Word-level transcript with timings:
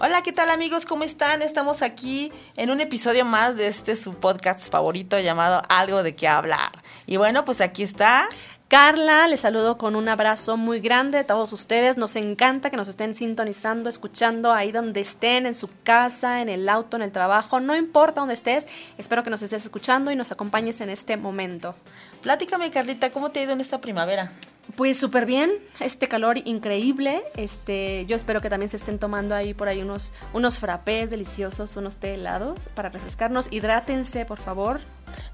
Hola, 0.00 0.22
¿qué 0.22 0.32
tal 0.32 0.48
amigos? 0.48 0.86
¿Cómo 0.86 1.02
están? 1.02 1.42
Estamos 1.42 1.82
aquí 1.82 2.30
en 2.56 2.70
un 2.70 2.80
episodio 2.80 3.24
más 3.24 3.56
de 3.56 3.66
este 3.66 3.96
su 3.96 4.14
podcast 4.14 4.70
favorito 4.70 5.18
llamado 5.18 5.60
Algo 5.68 6.04
de 6.04 6.14
qué 6.14 6.28
hablar. 6.28 6.70
Y 7.06 7.16
bueno, 7.16 7.44
pues 7.44 7.60
aquí 7.60 7.82
está 7.82 8.28
Carla, 8.68 9.26
les 9.26 9.40
saludo 9.40 9.76
con 9.76 9.96
un 9.96 10.08
abrazo 10.08 10.56
muy 10.56 10.78
grande 10.78 11.18
a 11.18 11.26
todos 11.26 11.52
ustedes. 11.52 11.96
Nos 11.96 12.14
encanta 12.14 12.70
que 12.70 12.76
nos 12.76 12.86
estén 12.86 13.16
sintonizando, 13.16 13.88
escuchando 13.88 14.52
ahí 14.52 14.70
donde 14.70 15.00
estén, 15.00 15.46
en 15.46 15.56
su 15.56 15.68
casa, 15.82 16.42
en 16.42 16.48
el 16.48 16.68
auto, 16.68 16.96
en 16.96 17.02
el 17.02 17.10
trabajo, 17.10 17.58
no 17.58 17.74
importa 17.74 18.20
dónde 18.20 18.34
estés. 18.34 18.68
Espero 18.98 19.24
que 19.24 19.30
nos 19.30 19.42
estés 19.42 19.64
escuchando 19.64 20.12
y 20.12 20.16
nos 20.16 20.30
acompañes 20.30 20.80
en 20.80 20.90
este 20.90 21.16
momento. 21.16 21.74
Platícame, 22.22 22.70
Carlita, 22.70 23.10
¿cómo 23.10 23.32
te 23.32 23.40
ha 23.40 23.42
ido 23.42 23.52
en 23.52 23.60
esta 23.60 23.80
primavera? 23.80 24.30
Pues 24.76 24.98
súper 24.98 25.24
bien, 25.24 25.50
este 25.80 26.08
calor 26.08 26.38
increíble. 26.44 27.22
Este, 27.36 28.04
yo 28.06 28.14
espero 28.14 28.40
que 28.40 28.50
también 28.50 28.68
se 28.68 28.76
estén 28.76 28.98
tomando 28.98 29.34
ahí 29.34 29.54
por 29.54 29.66
ahí 29.66 29.82
unos, 29.82 30.12
unos 30.34 30.58
frappés 30.58 31.10
deliciosos, 31.10 31.76
unos 31.76 31.96
té 31.96 32.14
helados 32.14 32.68
para 32.74 32.90
refrescarnos. 32.90 33.48
Hidrátense, 33.50 34.24
por 34.24 34.38
favor. 34.38 34.80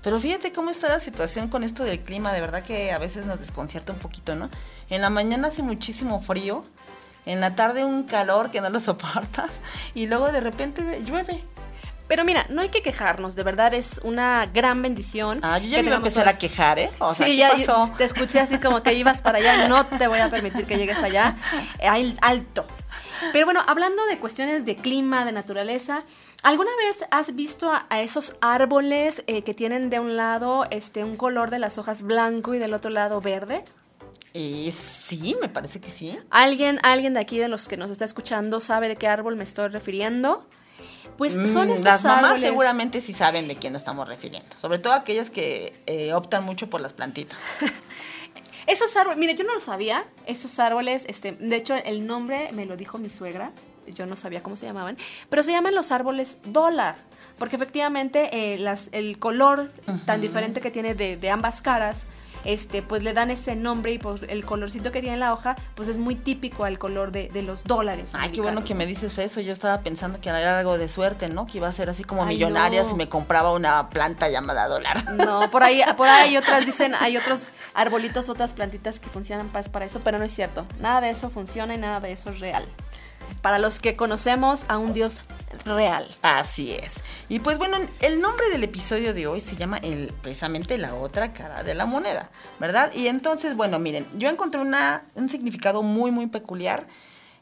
Pero 0.02 0.20
fíjate 0.20 0.52
cómo 0.52 0.70
está 0.70 0.88
la 0.88 1.00
situación 1.00 1.48
con 1.48 1.64
esto 1.64 1.84
del 1.84 2.00
clima, 2.00 2.32
de 2.32 2.40
verdad 2.40 2.62
que 2.62 2.92
a 2.92 2.98
veces 2.98 3.26
nos 3.26 3.40
desconcierta 3.40 3.92
un 3.92 3.98
poquito, 3.98 4.34
¿no? 4.34 4.50
En 4.88 5.00
la 5.00 5.10
mañana 5.10 5.48
hace 5.48 5.62
muchísimo 5.62 6.20
frío, 6.20 6.64
en 7.26 7.40
la 7.40 7.56
tarde 7.56 7.84
un 7.84 8.04
calor 8.04 8.50
que 8.50 8.60
no 8.60 8.70
lo 8.70 8.80
soportas 8.80 9.50
y 9.94 10.06
luego 10.06 10.30
de 10.30 10.40
repente 10.40 11.02
llueve. 11.04 11.42
Pero 12.06 12.24
mira, 12.24 12.46
no 12.50 12.60
hay 12.60 12.68
que 12.68 12.82
quejarnos, 12.82 13.34
de 13.34 13.42
verdad 13.42 13.72
es 13.72 14.00
una 14.04 14.46
gran 14.46 14.82
bendición. 14.82 15.38
Ah, 15.42 15.58
yo 15.58 15.68
ya 15.68 15.78
me 15.78 15.86
iba 15.86 15.94
a 15.94 15.98
empezar 15.98 16.28
a 16.28 16.36
quejar, 16.36 16.78
¿eh? 16.78 16.90
O 16.98 17.14
sea, 17.14 17.26
sí, 17.26 17.36
ya 17.36 17.50
pasó? 17.50 17.90
te 17.96 18.04
escuché 18.04 18.40
así 18.40 18.58
como 18.58 18.82
que 18.82 18.92
ibas 18.92 19.22
para 19.22 19.38
allá, 19.38 19.68
no 19.68 19.86
te 19.86 20.06
voy 20.06 20.18
a 20.18 20.28
permitir 20.28 20.66
que 20.66 20.76
llegues 20.76 21.02
allá, 21.02 21.36
eh, 21.78 22.14
alto. 22.20 22.66
Pero 23.32 23.46
bueno, 23.46 23.62
hablando 23.66 24.04
de 24.06 24.18
cuestiones 24.18 24.66
de 24.66 24.76
clima, 24.76 25.24
de 25.24 25.32
naturaleza, 25.32 26.02
¿alguna 26.42 26.70
vez 26.76 27.06
has 27.10 27.34
visto 27.34 27.72
a, 27.72 28.02
esos 28.02 28.36
árboles 28.42 29.24
eh, 29.26 29.42
que 29.42 29.54
tienen 29.54 29.88
de 29.88 29.98
un 29.98 30.16
lado 30.16 30.66
este, 30.70 31.04
un 31.04 31.16
color 31.16 31.50
de 31.50 31.58
las 31.58 31.78
hojas 31.78 32.02
blanco 32.02 32.54
y 32.54 32.58
del 32.58 32.74
otro 32.74 32.90
lado 32.90 33.22
verde? 33.22 33.64
Eh, 34.34 34.72
sí, 34.76 35.36
me 35.40 35.48
parece 35.48 35.80
que 35.80 35.90
sí. 35.90 36.18
¿Alguien, 36.28 36.80
alguien 36.82 37.14
de 37.14 37.20
aquí 37.20 37.38
de 37.38 37.48
los 37.48 37.68
que 37.68 37.76
nos 37.76 37.90
está 37.90 38.04
escuchando 38.04 38.60
sabe 38.60 38.88
de 38.88 38.96
qué 38.96 39.06
árbol 39.06 39.36
me 39.36 39.44
estoy 39.44 39.68
refiriendo? 39.68 40.46
Pues 41.16 41.36
mm, 41.36 41.46
son 41.46 41.70
esos 41.70 41.84
Las 41.84 42.04
mamás 42.04 42.40
seguramente 42.40 43.00
sí 43.00 43.12
saben 43.12 43.48
de 43.48 43.56
quién 43.56 43.72
nos 43.72 43.82
estamos 43.82 44.08
refiriendo. 44.08 44.48
Sobre 44.56 44.78
todo 44.78 44.92
aquellas 44.92 45.30
que 45.30 45.72
eh, 45.86 46.12
optan 46.12 46.44
mucho 46.44 46.68
por 46.68 46.80
las 46.80 46.92
plantitas. 46.92 47.38
esos 48.66 48.96
árboles, 48.96 49.18
mire, 49.18 49.34
yo 49.34 49.44
no 49.44 49.54
lo 49.54 49.60
sabía. 49.60 50.04
Esos 50.26 50.58
árboles, 50.58 51.04
este, 51.08 51.32
de 51.32 51.56
hecho, 51.56 51.74
el 51.74 52.06
nombre 52.06 52.50
me 52.52 52.66
lo 52.66 52.76
dijo 52.76 52.98
mi 52.98 53.10
suegra. 53.10 53.52
Yo 53.86 54.06
no 54.06 54.16
sabía 54.16 54.42
cómo 54.42 54.56
se 54.56 54.66
llamaban. 54.66 54.96
Pero 55.28 55.42
se 55.42 55.52
llaman 55.52 55.74
los 55.74 55.92
árboles 55.92 56.38
dólar. 56.44 56.96
Porque 57.38 57.56
efectivamente 57.56 58.54
eh, 58.54 58.58
las, 58.58 58.88
el 58.92 59.18
color 59.18 59.72
tan 60.06 60.20
diferente 60.20 60.60
que 60.60 60.70
tiene 60.70 60.94
de, 60.94 61.16
de 61.16 61.30
ambas 61.30 61.60
caras 61.60 62.06
este, 62.44 62.82
pues 62.82 63.02
le 63.02 63.12
dan 63.12 63.30
ese 63.30 63.56
nombre 63.56 63.92
y 63.92 63.98
por 63.98 64.30
el 64.30 64.44
colorcito 64.44 64.92
que 64.92 65.00
tiene 65.00 65.16
la 65.16 65.32
hoja, 65.32 65.56
pues 65.74 65.88
es 65.88 65.98
muy 65.98 66.14
típico 66.14 66.64
al 66.64 66.78
color 66.78 67.12
de, 67.12 67.30
los 67.42 67.64
dólares. 67.64 68.12
Ay, 68.14 68.30
qué 68.30 68.40
bueno 68.40 68.64
que 68.64 68.74
me 68.74 68.86
dices 68.86 69.18
eso. 69.18 69.40
Yo 69.40 69.52
estaba 69.52 69.80
pensando 69.80 70.20
que 70.20 70.28
era 70.28 70.58
algo 70.58 70.78
de 70.78 70.88
suerte, 70.88 71.28
¿no? 71.28 71.46
Que 71.46 71.58
iba 71.58 71.68
a 71.68 71.72
ser 71.72 71.90
así 71.90 72.04
como 72.04 72.24
millonaria 72.24 72.84
si 72.84 72.94
me 72.94 73.08
compraba 73.08 73.52
una 73.52 73.90
planta 73.90 74.28
llamada 74.28 74.68
dólar. 74.68 75.12
No, 75.12 75.50
por 75.50 75.62
ahí, 75.62 75.82
por 75.96 76.08
ahí 76.08 76.36
otras 76.36 76.64
dicen, 76.64 76.94
hay 77.00 77.16
otros 77.16 77.48
arbolitos, 77.74 78.28
otras 78.28 78.54
plantitas 78.54 79.00
que 79.00 79.08
funcionan 79.08 79.48
para, 79.48 79.68
para 79.70 79.84
eso, 79.84 80.00
pero 80.02 80.18
no 80.18 80.24
es 80.24 80.32
cierto. 80.32 80.64
Nada 80.80 81.00
de 81.00 81.10
eso 81.10 81.30
funciona 81.30 81.74
y 81.74 81.78
nada 81.78 82.00
de 82.00 82.12
eso 82.12 82.30
es 82.30 82.40
real. 82.40 82.66
Para 83.42 83.58
los 83.58 83.80
que 83.80 83.96
conocemos 83.96 84.64
a 84.68 84.78
un 84.78 84.92
Dios 84.92 85.20
real. 85.64 86.08
Así 86.22 86.72
es. 86.72 86.94
Y 87.28 87.40
pues 87.40 87.58
bueno, 87.58 87.78
el 88.00 88.20
nombre 88.20 88.48
del 88.50 88.64
episodio 88.64 89.14
de 89.14 89.26
hoy 89.26 89.40
se 89.40 89.56
llama 89.56 89.78
el, 89.78 90.12
precisamente 90.22 90.78
la 90.78 90.94
otra 90.94 91.32
cara 91.32 91.62
de 91.62 91.74
la 91.74 91.86
moneda, 91.86 92.30
¿verdad? 92.58 92.92
Y 92.94 93.08
entonces, 93.08 93.56
bueno, 93.56 93.78
miren, 93.78 94.06
yo 94.16 94.28
encontré 94.28 94.60
una, 94.60 95.04
un 95.14 95.28
significado 95.28 95.82
muy, 95.82 96.10
muy 96.10 96.26
peculiar 96.26 96.86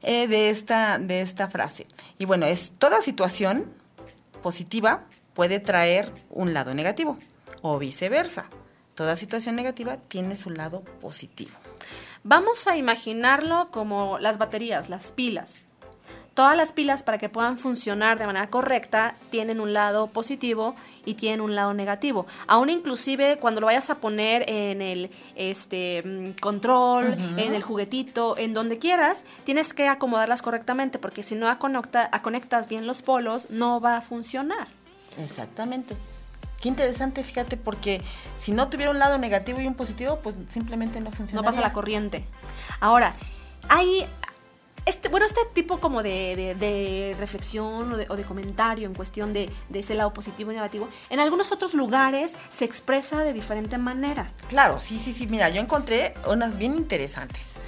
eh, 0.03 0.27
de, 0.27 0.51
esta, 0.51 0.99
de 0.99 1.21
esta 1.21 1.49
frase. 1.49 1.87
Y 2.19 2.25
bueno, 2.25 2.47
es 2.47 2.73
toda 2.79 3.01
situación 3.03 3.73
positiva 4.43 5.05
puede 5.35 5.61
traer 5.61 6.13
un 6.31 6.53
lado 6.55 6.75
negativo 6.75 7.17
o 7.63 7.79
viceversa. 7.79 8.51
Toda 8.95 9.17
situación 9.17 9.57
negativa 9.57 9.97
tiene 9.97 10.37
su 10.37 10.51
lado 10.51 10.83
positivo. 11.01 11.53
Vamos 12.25 12.67
a 12.67 12.77
imaginarlo 12.77 13.71
como 13.71 14.19
las 14.19 14.39
baterías, 14.39 14.89
las 14.89 15.13
pilas. 15.13 15.67
Todas 16.35 16.57
las 16.57 16.73
pilas 16.73 17.03
para 17.03 17.19
que 17.19 17.29
puedan 17.29 17.59
funcionar 17.59 18.19
de 18.19 18.27
manera 18.27 18.49
correcta 18.49 19.15
tienen 19.31 19.61
un 19.61 19.75
lado 19.75 20.07
positivo 20.07 20.75
y 21.05 21.15
tienen 21.15 21.43
un 21.43 21.55
lado 21.55 21.75
negativo. 21.75 22.27
Aún 22.47 22.71
inclusive 22.71 23.37
cuando 23.39 23.61
lo 23.61 23.67
vayas 23.67 23.91
a 23.91 23.97
poner 23.97 24.49
en 24.49 24.81
el 24.81 25.11
este 25.35 26.03
mm, 26.03 26.41
control, 26.41 27.05
en 27.37 27.55
el 27.55 27.63
juguetito, 27.63 28.39
en 28.39 28.55
donde 28.55 28.79
quieras, 28.79 29.25
tienes 29.45 29.75
que 29.75 29.89
acomodarlas 29.89 30.41
correctamente 30.41 30.99
porque 30.99 31.23
si 31.23 31.35
no 31.35 31.49
conectas 31.59 32.69
bien 32.69 32.87
los 32.87 33.03
polos 33.03 33.51
no 33.51 33.81
va 33.81 33.99
a 33.99 34.01
funcionar. 34.01 34.69
Exactamente. 35.19 35.97
Qué 36.63 36.69
interesante, 36.69 37.25
fíjate, 37.25 37.57
porque 37.57 38.01
si 38.39 38.53
no 38.53 38.69
tuviera 38.69 38.93
un 38.93 38.99
lado 39.01 39.19
negativo 39.19 39.61
y 39.61 39.67
un 39.67 39.75
positivo, 39.75 40.21
pues 40.23 40.37
simplemente 40.49 41.01
no 41.01 41.11
funciona. 41.11 41.43
No 41.43 41.45
pasa 41.45 41.61
la 41.61 41.73
corriente. 41.73 42.25
Ahora, 42.79 43.15
hay 43.69 44.07
este, 44.85 45.09
bueno, 45.09 45.27
este 45.27 45.41
tipo 45.55 45.79
como 45.79 46.03
de, 46.03 47.15
reflexión 47.19 47.93
o 47.93 48.17
de, 48.17 48.25
comentario 48.25 48.87
en 48.87 48.95
cuestión 48.95 49.33
de, 49.33 49.51
ese 49.73 49.95
lado 49.95 50.13
positivo 50.13 50.51
y 50.51 50.55
negativo, 50.55 50.89
en 51.11 51.21
algunos 51.21 51.53
otros 51.53 51.75
lugares 51.75 52.35
se 52.51 52.65
expresa 52.65 53.23
de 53.23 53.33
diferente 53.33 53.79
manera. 53.79 54.33
Claro, 54.49 54.81
sí, 54.81 54.99
sí, 54.99 55.13
sí. 55.13 55.27
Mira, 55.27 55.49
yo 55.51 55.61
encontré 55.61 56.15
unas 56.27 56.57
bien 56.57 56.75
interesantes. 56.75 57.59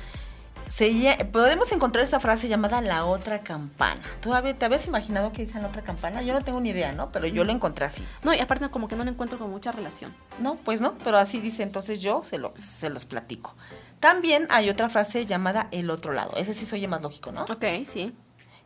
podemos 1.32 1.70
encontrar 1.72 2.04
esta 2.04 2.18
frase 2.18 2.48
llamada 2.48 2.80
la 2.80 3.04
otra 3.04 3.42
campana. 3.42 4.00
¿Tú 4.20 4.32
te 4.58 4.64
habías 4.64 4.86
imaginado 4.86 5.32
que 5.32 5.44
dicen 5.44 5.62
la 5.62 5.68
otra 5.68 5.82
campana? 5.82 6.22
Yo 6.22 6.34
no 6.34 6.42
tengo 6.42 6.60
ni 6.60 6.70
idea, 6.70 6.92
¿no? 6.92 7.12
Pero 7.12 7.26
yo 7.26 7.44
la 7.44 7.52
encontré 7.52 7.84
así. 7.84 8.04
No, 8.22 8.34
y 8.34 8.40
aparte 8.40 8.68
como 8.70 8.88
que 8.88 8.96
no 8.96 9.04
le 9.04 9.10
encuentro 9.10 9.38
con 9.38 9.50
mucha 9.50 9.70
relación. 9.70 10.14
No, 10.40 10.56
pues 10.56 10.80
no, 10.80 10.96
pero 11.04 11.18
así 11.18 11.40
dice, 11.40 11.62
entonces 11.62 12.00
yo 12.00 12.22
se, 12.24 12.40
se 12.58 12.90
los 12.90 13.04
platico. 13.04 13.54
También 14.04 14.46
hay 14.50 14.68
otra 14.68 14.90
frase 14.90 15.24
llamada 15.24 15.68
el 15.70 15.88
otro 15.88 16.12
lado. 16.12 16.36
Ese 16.36 16.52
sí 16.52 16.66
se 16.66 16.76
oye 16.76 16.86
más 16.86 17.00
lógico, 17.00 17.32
¿no? 17.32 17.44
Ok, 17.44 17.64
sí. 17.86 18.12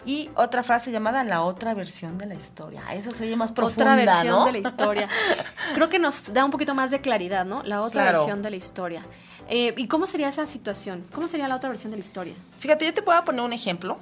Y 0.04 0.28
otra 0.34 0.64
frase 0.64 0.90
llamada 0.90 1.22
la 1.22 1.42
otra 1.42 1.74
versión 1.74 2.18
de 2.18 2.26
la 2.26 2.34
historia. 2.34 2.82
Esa 2.92 3.12
se 3.12 3.22
oye 3.22 3.36
más 3.36 3.52
profunda, 3.52 3.92
Otra 3.92 4.04
versión 4.04 4.44
de 4.46 4.50
la 4.50 4.58
historia. 4.58 5.08
Creo 5.76 5.88
que 5.88 6.00
nos 6.00 6.32
da 6.32 6.44
un 6.44 6.50
poquito 6.50 6.74
más 6.74 6.90
de 6.90 7.00
claridad, 7.00 7.46
¿no? 7.46 7.62
La 7.62 7.82
otra 7.82 8.02
versión 8.02 8.42
de 8.42 8.50
la 8.50 8.56
historia. 8.56 9.06
Eh, 9.48 9.74
¿Y 9.76 9.86
cómo 9.86 10.08
sería 10.08 10.28
esa 10.28 10.44
situación? 10.44 11.06
¿Cómo 11.14 11.28
sería 11.28 11.46
la 11.46 11.54
otra 11.54 11.68
versión 11.68 11.92
de 11.92 11.98
la 11.98 12.02
historia? 12.02 12.34
Fíjate, 12.58 12.86
yo 12.86 12.92
te 12.92 13.02
puedo 13.02 13.24
poner 13.24 13.42
un 13.42 13.52
ejemplo 13.52 14.00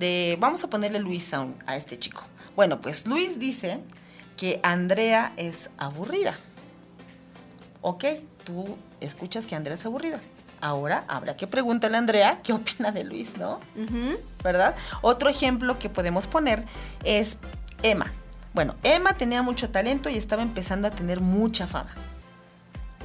de... 0.00 0.36
Vamos 0.40 0.64
a 0.64 0.68
ponerle 0.68 0.98
Luis 0.98 1.32
a, 1.32 1.46
a 1.64 1.76
este 1.76 1.96
chico. 1.96 2.24
Bueno, 2.56 2.80
pues 2.80 3.06
Luis 3.06 3.38
dice 3.38 3.78
que 4.36 4.58
Andrea 4.64 5.32
es 5.36 5.70
aburrida. 5.78 6.34
Ok, 7.82 8.04
tú 8.42 8.76
escuchas 9.00 9.46
que 9.46 9.54
Andrea 9.54 9.76
es 9.76 9.86
aburrida. 9.86 10.20
Ahora 10.62 11.02
habrá 11.08 11.36
que 11.36 11.48
preguntarle 11.48 11.96
a 11.96 11.98
Andrea 11.98 12.40
qué 12.42 12.52
opina 12.54 12.92
de 12.92 13.02
Luis, 13.02 13.36
¿no? 13.36 13.58
¿Verdad? 14.42 14.76
Otro 15.02 15.28
ejemplo 15.28 15.78
que 15.78 15.90
podemos 15.90 16.28
poner 16.28 16.64
es 17.04 17.36
Emma. 17.82 18.12
Bueno, 18.54 18.76
Emma 18.84 19.16
tenía 19.16 19.42
mucho 19.42 19.70
talento 19.70 20.08
y 20.08 20.16
estaba 20.16 20.40
empezando 20.42 20.86
a 20.86 20.92
tener 20.92 21.20
mucha 21.20 21.66
fama. 21.66 21.90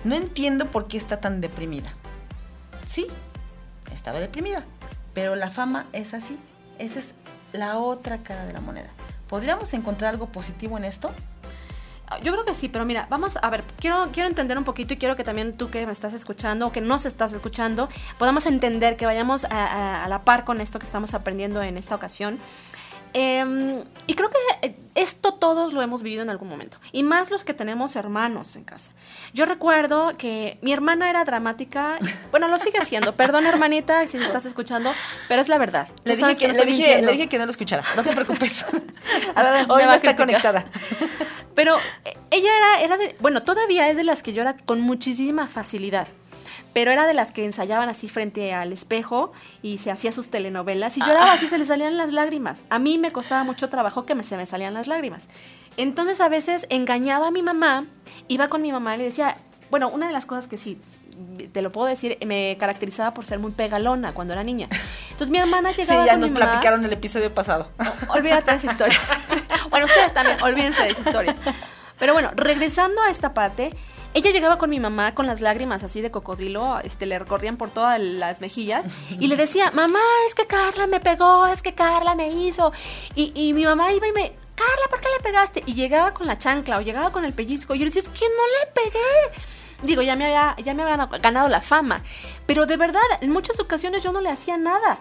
No 0.04 0.14
entiendo 0.16 0.70
por 0.70 0.88
qué 0.88 0.98
está 0.98 1.20
tan 1.20 1.42
deprimida. 1.42 1.90
Sí, 2.86 3.08
estaba 3.92 4.20
deprimida, 4.20 4.64
pero 5.16 5.36
la 5.36 5.50
fama 5.50 5.88
es 5.94 6.14
así. 6.14 6.38
Esa 6.78 7.00
es 7.00 7.16
la 7.54 7.80
otra 7.80 8.20
cara 8.20 8.46
de 8.46 8.54
la 8.54 8.62
moneda. 8.62 8.90
¿Podríamos 9.28 9.74
encontrar 9.74 10.14
algo 10.14 10.28
positivo 10.28 10.78
en 10.78 10.86
esto? 10.86 11.12
Yo 12.24 12.32
creo 12.32 12.46
que 12.46 12.56
sí, 12.56 12.70
pero 12.70 12.86
mira, 12.86 13.06
vamos 13.10 13.38
a 13.42 13.50
ver, 13.50 13.64
quiero, 13.80 14.10
quiero 14.14 14.30
entender 14.30 14.58
un 14.58 14.64
poquito 14.64 14.94
y 14.94 14.98
quiero 14.98 15.16
que 15.16 15.24
también 15.24 15.56
tú 15.56 15.70
que 15.70 15.86
me 15.86 15.92
estás 15.92 16.14
escuchando 16.14 16.68
o 16.68 16.72
que 16.72 16.80
nos 16.80 17.06
estás 17.06 17.34
escuchando, 17.34 17.90
podamos 18.18 18.46
entender, 18.46 18.96
que 18.96 19.06
vayamos 19.06 19.46
a, 19.50 20.08
la 20.08 20.24
par 20.24 20.46
con 20.46 20.62
esto 20.62 20.80
que 20.80 20.86
estamos 20.86 21.14
aprendiendo 21.14 21.62
en 21.62 21.78
esta 21.78 21.96
ocasión. 21.96 22.40
Em, 23.14 23.84
y 24.06 24.14
creo 24.14 24.30
que 24.30 24.68
eh, 24.68 24.76
esto 24.96 25.34
todos 25.34 25.74
lo 25.74 25.82
hemos 25.82 26.04
vivido 26.04 26.24
en 26.24 26.30
algún 26.30 26.50
momento. 26.50 26.78
Y 26.92 27.04
más 27.04 27.32
los 27.32 27.44
que 27.44 27.54
tenemos 27.54 27.96
hermanos 27.96 28.56
en 28.56 28.64
casa. 28.64 28.92
Yo 29.34 29.46
recuerdo 29.46 30.12
que 30.18 30.60
mi 30.62 30.72
hermana 30.72 31.10
era 31.10 31.24
dramática. 31.24 31.98
Bueno, 32.32 32.50
lo 32.50 32.60
sigue 32.60 32.78
haciendo. 32.78 33.16
Perdón, 33.16 33.46
hermanita, 33.48 34.06
si 34.06 34.18
me 34.18 34.26
estás 34.26 34.46
escuchando, 34.46 34.92
pero 35.28 35.42
es 35.42 35.48
la 35.48 35.58
verdad. 35.58 35.88
Le 36.04 36.16
dije, 36.16 36.36
que, 36.36 36.48
le, 36.50 36.66
dije, 37.12 37.30
que 37.30 37.38
no 37.40 37.46
lo 37.46 37.52
escuchara. 37.52 37.84
No 37.96 38.04
te 38.04 38.14
preocupes. 38.14 38.66
Hoy 39.70 39.84
no 39.84 39.94
está 39.94 40.16
conectada. 40.16 40.66
Pero 41.58 41.76
eh, 42.06 42.16
ella 42.32 42.50
era, 42.56 42.82
era 42.84 42.98
de, 42.98 43.16
bueno, 43.20 43.44
todavía 43.44 43.90
es 43.90 43.98
de 43.98 44.06
las 44.06 44.24
que 44.24 44.32
llora 44.32 44.56
con 44.56 44.80
muchísima 44.80 45.48
facilidad. 45.48 46.08
pero 46.74 46.92
era 46.92 47.08
de 47.08 47.16
las 47.16 47.32
que 47.32 47.44
ensayaban 47.44 47.90
así 47.90 48.08
frente 48.08 48.54
al 48.54 48.72
espejo 48.72 49.32
y 49.64 49.80
se 49.80 49.90
hacía 49.90 50.12
sus 50.12 50.30
telenovelas 50.30 50.96
y 50.98 51.00
lloraba 51.00 51.34
así, 51.34 51.48
se 51.48 51.58
le 51.58 51.66
salían 51.66 51.98
las 51.98 52.12
lágrimas. 52.14 52.64
A 52.70 52.78
mí 52.78 53.00
me 53.00 53.12
costaba 53.12 53.44
mucho 53.44 53.68
trabajo 53.70 54.06
que 54.06 54.14
me, 54.14 54.24
se 54.24 54.38
me 54.38 54.46
salían 54.46 54.76
las 54.76 54.86
lágrimas. 54.86 55.28
Entonces 55.78 56.22
a 56.22 56.30
veces 56.30 56.68
engañaba 56.70 57.30
a 57.30 57.32
mi 57.32 57.42
mamá, 57.42 57.86
iba 58.28 58.48
con 58.48 58.62
mi 58.62 58.72
mamá 58.72 58.94
y 58.94 59.00
le 59.00 59.04
decía, 59.06 59.38
bueno, 59.72 59.90
una 59.90 60.06
de 60.06 60.14
las 60.14 60.28
cosas 60.28 60.48
que 60.48 60.58
sí, 60.58 60.80
te 61.52 61.64
lo 61.64 61.72
puedo 61.72 61.88
decir, 61.88 62.20
me 62.28 62.56
caracterizaba 62.60 63.12
por 63.16 63.26
ser 63.26 63.40
muy 63.40 63.52
pegalona 63.52 64.14
cuando 64.14 64.34
era 64.34 64.44
niña. 64.44 64.68
Entonces 65.10 65.30
mi 65.32 65.40
hermana 65.40 65.72
llegaba 65.72 66.02
Sí, 66.02 66.06
ya 66.06 66.12
con 66.14 66.22
nos 66.22 66.30
mi 66.32 66.36
mamá- 66.40 66.52
platicaron 66.52 66.86
el 66.86 66.94
episodio 66.94 67.34
pasado. 67.34 67.70
Olvídate 68.10 68.52
de 68.52 68.58
esa 68.58 68.68
historia. 68.68 68.98
bueno, 69.78 69.86
ustedes 69.86 70.14
también, 70.14 70.42
olvídense 70.42 70.84
de 70.84 70.90
esa 70.90 71.02
historia. 71.02 71.36
Pero 72.00 72.14
bueno, 72.14 72.32
regresando 72.36 73.02
a 73.02 73.10
esta 73.10 73.34
parte, 73.34 73.76
ella 74.14 74.32
llegaba 74.32 74.58
con 74.58 74.70
mi 74.70 74.80
mamá 74.80 75.14
con 75.14 75.28
las 75.28 75.42
lágrimas 75.42 75.84
así 75.84 76.02
de 76.02 76.10
cocodrilo, 76.10 76.80
este, 76.80 77.06
le 77.06 77.20
recorrían 77.20 77.58
por 77.58 77.70
todas 77.70 78.00
las 78.00 78.42
mejillas 78.42 78.88
y 79.20 79.28
le 79.28 79.36
decía, 79.36 79.72
mamá, 79.72 80.00
es 80.28 80.34
que 80.34 80.48
Carla 80.48 80.88
me 80.88 81.00
pegó, 81.00 81.46
es 81.48 81.62
que 81.62 81.76
Carla 81.76 82.16
me 82.16 82.30
hizo. 82.30 82.72
Y, 83.14 83.32
y 83.36 83.54
mi 83.54 83.66
mamá 83.66 83.92
iba 83.92 84.08
y 84.08 84.12
me, 84.12 84.34
Carla, 84.56 84.88
¿por 84.90 85.00
qué 85.00 85.08
le 85.16 85.24
pegaste? 85.24 85.64
Y 85.68 85.76
llegaba 85.76 86.14
con 86.14 86.26
la 86.26 86.40
chancla 86.40 86.78
o 86.78 86.82
llegaba 86.82 87.12
con 87.12 87.26
el 87.26 87.34
pellizco. 87.34 87.76
Y 87.76 87.80
yo 87.80 87.86
le 87.86 87.92
decía, 87.92 88.02
es 88.02 88.20
que 88.20 88.26
no 88.26 88.44
le 88.48 88.72
pegué. 88.74 89.44
Digo, 89.84 90.02
ya 90.02 90.16
me 90.16 90.26
había, 90.26 90.56
ya 90.64 90.74
me 90.74 90.82
habían 90.82 91.08
ganado 91.22 91.48
la 91.50 91.62
fama. 91.62 92.02
Pero 92.48 92.66
de 92.66 92.78
verdad, 92.78 93.02
en 93.22 93.30
muchas 93.30 93.60
ocasiones 93.60 94.04
yo 94.04 94.12
no 94.12 94.22
le 94.22 94.30
hacía 94.30 94.58
nada. 94.58 94.98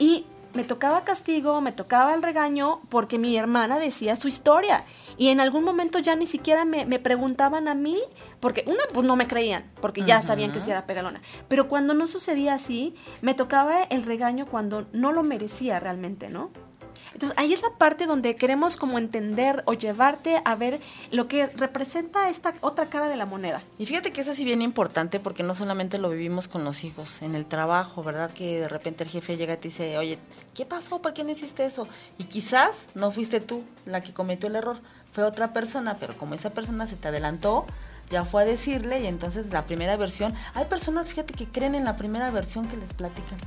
Y 0.00 0.26
me 0.56 0.64
tocaba 0.64 1.04
castigo, 1.04 1.60
me 1.60 1.70
tocaba 1.70 2.14
el 2.14 2.22
regaño 2.22 2.80
porque 2.88 3.18
mi 3.18 3.36
hermana 3.36 3.78
decía 3.78 4.16
su 4.16 4.26
historia. 4.26 4.82
Y 5.18 5.28
en 5.28 5.40
algún 5.40 5.64
momento 5.64 5.98
ya 5.98 6.16
ni 6.16 6.26
siquiera 6.26 6.64
me, 6.64 6.84
me 6.84 6.98
preguntaban 6.98 7.68
a 7.68 7.74
mí, 7.74 7.98
porque 8.40 8.64
una, 8.66 8.80
pues 8.92 9.06
no 9.06 9.16
me 9.16 9.28
creían, 9.28 9.70
porque 9.80 10.02
ya 10.02 10.20
sabían 10.20 10.52
que 10.52 10.60
sí 10.60 10.70
era 10.70 10.86
pegalona. 10.86 11.22
Pero 11.48 11.68
cuando 11.68 11.94
no 11.94 12.06
sucedía 12.06 12.54
así, 12.54 12.94
me 13.22 13.34
tocaba 13.34 13.82
el 13.82 14.02
regaño 14.02 14.46
cuando 14.46 14.86
no 14.92 15.12
lo 15.12 15.22
merecía 15.22 15.80
realmente, 15.80 16.28
¿no? 16.28 16.50
Entonces 17.16 17.38
ahí 17.38 17.54
es 17.54 17.62
la 17.62 17.70
parte 17.70 18.04
donde 18.04 18.36
queremos 18.36 18.76
como 18.76 18.98
entender 18.98 19.62
o 19.64 19.72
llevarte 19.72 20.42
a 20.44 20.54
ver 20.54 20.80
lo 21.12 21.28
que 21.28 21.46
representa 21.46 22.28
esta 22.28 22.52
otra 22.60 22.90
cara 22.90 23.08
de 23.08 23.16
la 23.16 23.24
moneda. 23.24 23.62
Y 23.78 23.86
fíjate 23.86 24.12
que 24.12 24.20
eso 24.20 24.34
sí 24.34 24.44
bien 24.44 24.60
importante 24.60 25.18
porque 25.18 25.42
no 25.42 25.54
solamente 25.54 25.96
lo 25.96 26.10
vivimos 26.10 26.46
con 26.46 26.62
los 26.62 26.84
hijos, 26.84 27.22
en 27.22 27.34
el 27.34 27.46
trabajo, 27.46 28.02
¿verdad? 28.02 28.30
Que 28.34 28.60
de 28.60 28.68
repente 28.68 29.02
el 29.02 29.08
jefe 29.08 29.38
llega 29.38 29.54
y 29.54 29.56
te 29.56 29.68
dice, 29.68 29.96
oye, 29.96 30.18
¿qué 30.52 30.66
pasó? 30.66 31.00
¿Por 31.00 31.14
qué 31.14 31.24
no 31.24 31.30
hiciste 31.30 31.64
eso? 31.64 31.88
Y 32.18 32.24
quizás 32.24 32.88
no 32.94 33.10
fuiste 33.10 33.40
tú 33.40 33.62
la 33.86 34.02
que 34.02 34.12
cometió 34.12 34.50
el 34.50 34.56
error, 34.56 34.76
fue 35.10 35.24
otra 35.24 35.54
persona, 35.54 35.96
pero 35.98 36.18
como 36.18 36.34
esa 36.34 36.50
persona 36.50 36.86
se 36.86 36.96
te 36.96 37.08
adelantó, 37.08 37.64
ya 38.10 38.24
fue 38.24 38.42
a 38.42 38.44
decirle 38.44 39.00
y 39.00 39.06
entonces 39.06 39.52
la 39.52 39.66
primera 39.66 39.96
versión, 39.96 40.34
hay 40.54 40.66
personas, 40.66 41.08
fíjate, 41.08 41.34
que 41.34 41.46
creen 41.46 41.74
en 41.74 41.84
la 41.84 41.96
primera 41.96 42.30
versión 42.30 42.68
que 42.68 42.76
les 42.76 42.92
platican. 42.92 43.38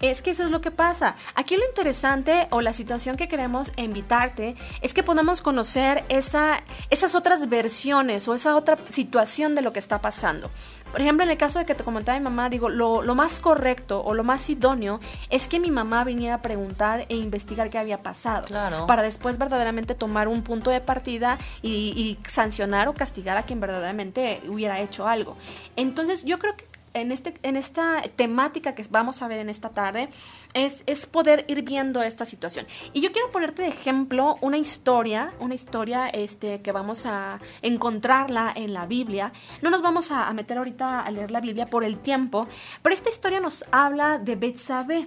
Es 0.00 0.22
que 0.22 0.30
eso 0.30 0.44
es 0.44 0.50
lo 0.50 0.60
que 0.60 0.70
pasa. 0.70 1.16
Aquí 1.34 1.56
lo 1.56 1.66
interesante 1.66 2.46
o 2.50 2.60
la 2.60 2.72
situación 2.72 3.16
que 3.16 3.28
queremos 3.28 3.72
invitarte 3.76 4.56
es 4.80 4.94
que 4.94 5.02
podamos 5.02 5.40
conocer 5.40 6.04
esa, 6.08 6.62
esas 6.90 7.14
otras 7.14 7.48
versiones 7.48 8.28
o 8.28 8.34
esa 8.34 8.56
otra 8.56 8.76
situación 8.90 9.54
de 9.54 9.62
lo 9.62 9.72
que 9.72 9.78
está 9.78 10.00
pasando. 10.00 10.50
Por 10.92 11.00
ejemplo, 11.00 11.24
en 11.24 11.30
el 11.30 11.38
caso 11.38 11.58
de 11.58 11.64
que 11.64 11.74
te 11.74 11.84
comentaba 11.84 12.18
mi 12.18 12.24
mamá, 12.24 12.50
digo, 12.50 12.68
lo, 12.68 13.02
lo 13.02 13.14
más 13.14 13.40
correcto 13.40 14.02
o 14.04 14.12
lo 14.14 14.24
más 14.24 14.48
idóneo 14.50 15.00
es 15.30 15.48
que 15.48 15.58
mi 15.58 15.70
mamá 15.70 16.04
viniera 16.04 16.36
a 16.36 16.42
preguntar 16.42 17.06
e 17.08 17.16
investigar 17.16 17.70
qué 17.70 17.78
había 17.78 18.02
pasado. 18.02 18.46
Claro. 18.46 18.86
Para 18.86 19.02
después 19.02 19.38
verdaderamente 19.38 19.94
tomar 19.94 20.28
un 20.28 20.42
punto 20.42 20.70
de 20.70 20.80
partida 20.80 21.38
y, 21.62 21.68
y 21.96 22.18
sancionar 22.28 22.88
o 22.88 22.94
castigar 22.94 23.38
a 23.38 23.42
quien 23.44 23.58
verdaderamente 23.58 24.42
hubiera 24.48 24.80
hecho 24.80 25.08
algo. 25.08 25.36
Entonces, 25.76 26.24
yo 26.24 26.38
creo 26.38 26.56
que 26.56 26.71
en, 26.94 27.12
este, 27.12 27.34
en 27.42 27.56
esta 27.56 28.02
temática 28.16 28.74
que 28.74 28.84
vamos 28.90 29.22
a 29.22 29.28
ver 29.28 29.38
en 29.38 29.48
esta 29.48 29.70
tarde 29.70 30.08
es, 30.54 30.84
es 30.86 31.06
poder 31.06 31.44
ir 31.48 31.62
viendo 31.62 32.02
esta 32.02 32.24
situación. 32.24 32.66
Y 32.92 33.00
yo 33.00 33.12
quiero 33.12 33.30
ponerte 33.30 33.62
de 33.62 33.68
ejemplo 33.68 34.36
una 34.40 34.58
historia, 34.58 35.32
una 35.40 35.54
historia 35.54 36.08
este, 36.08 36.60
que 36.60 36.72
vamos 36.72 37.06
a 37.06 37.40
encontrarla 37.62 38.52
en 38.54 38.72
la 38.72 38.86
Biblia. 38.86 39.32
No 39.62 39.70
nos 39.70 39.82
vamos 39.82 40.10
a, 40.10 40.28
a 40.28 40.32
meter 40.34 40.58
ahorita 40.58 41.00
a 41.00 41.10
leer 41.10 41.30
la 41.30 41.40
Biblia 41.40 41.66
por 41.66 41.84
el 41.84 41.98
tiempo, 41.98 42.46
pero 42.82 42.94
esta 42.94 43.10
historia 43.10 43.40
nos 43.40 43.64
habla 43.70 44.18
de 44.18 44.36
Betsabé. 44.36 45.06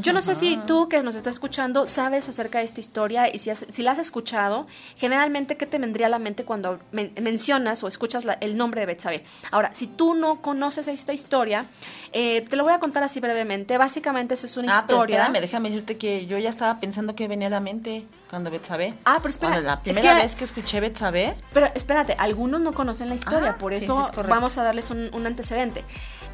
Yo 0.00 0.12
no 0.12 0.22
sé 0.22 0.34
si 0.34 0.56
tú 0.66 0.88
que 0.88 1.02
nos 1.02 1.14
estás 1.16 1.34
escuchando 1.34 1.86
sabes 1.86 2.28
acerca 2.28 2.58
de 2.58 2.64
esta 2.64 2.80
historia 2.80 3.32
y 3.34 3.38
si, 3.38 3.50
has- 3.50 3.66
si 3.70 3.82
la 3.82 3.92
has 3.92 3.98
escuchado, 3.98 4.66
generalmente 4.96 5.56
qué 5.56 5.66
te 5.66 5.78
vendría 5.78 6.06
a 6.06 6.10
la 6.10 6.18
mente 6.18 6.44
cuando 6.44 6.78
men- 6.92 7.12
mencionas 7.20 7.82
o 7.82 7.88
escuchas 7.88 8.24
la- 8.24 8.34
el 8.34 8.56
nombre 8.56 8.80
de 8.80 8.86
Betsabé. 8.86 9.22
Ahora, 9.50 9.72
si 9.74 9.86
tú 9.86 10.14
no 10.14 10.40
conoces 10.40 10.88
esta 10.88 11.12
historia, 11.12 11.66
eh, 12.12 12.42
te 12.48 12.56
lo 12.56 12.64
voy 12.64 12.72
a 12.72 12.78
contar 12.78 13.02
así 13.02 13.20
brevemente. 13.20 13.76
Básicamente 13.78 14.34
esa 14.34 14.46
es 14.46 14.56
una 14.56 14.78
Ah, 14.78 14.84
pero 14.86 14.98
historia. 14.98 15.16
espérame, 15.22 15.40
déjame 15.40 15.68
decirte 15.70 15.96
que 15.98 16.26
yo 16.26 16.38
ya 16.38 16.48
estaba 16.50 16.78
pensando 16.80 17.14
que 17.14 17.26
venía 17.28 17.48
a 17.48 17.50
la 17.50 17.60
mente 17.60 18.04
cuando 18.30 18.50
Betsabé. 18.50 18.94
Ah, 19.04 19.18
pero 19.18 19.30
espera, 19.30 19.52
Cuando 19.52 19.68
la 19.68 19.74
es 19.74 19.80
primera 19.80 20.14
que- 20.16 20.22
vez 20.22 20.36
que 20.36 20.44
escuché 20.44 20.80
Betsabé, 20.80 21.34
Pero 21.52 21.66
espérate, 21.74 22.14
algunos 22.18 22.60
no 22.60 22.72
conocen 22.72 23.08
la 23.08 23.14
historia, 23.16 23.50
Ah, 23.50 23.58
por 23.58 23.74
sí, 23.74 23.84
eso 23.84 23.96
sí, 23.96 24.02
es 24.02 24.10
correcto. 24.10 24.34
vamos 24.34 24.56
a 24.58 24.62
darles 24.62 24.90
un, 24.90 25.10
un 25.12 25.26
antecedente. 25.26 25.84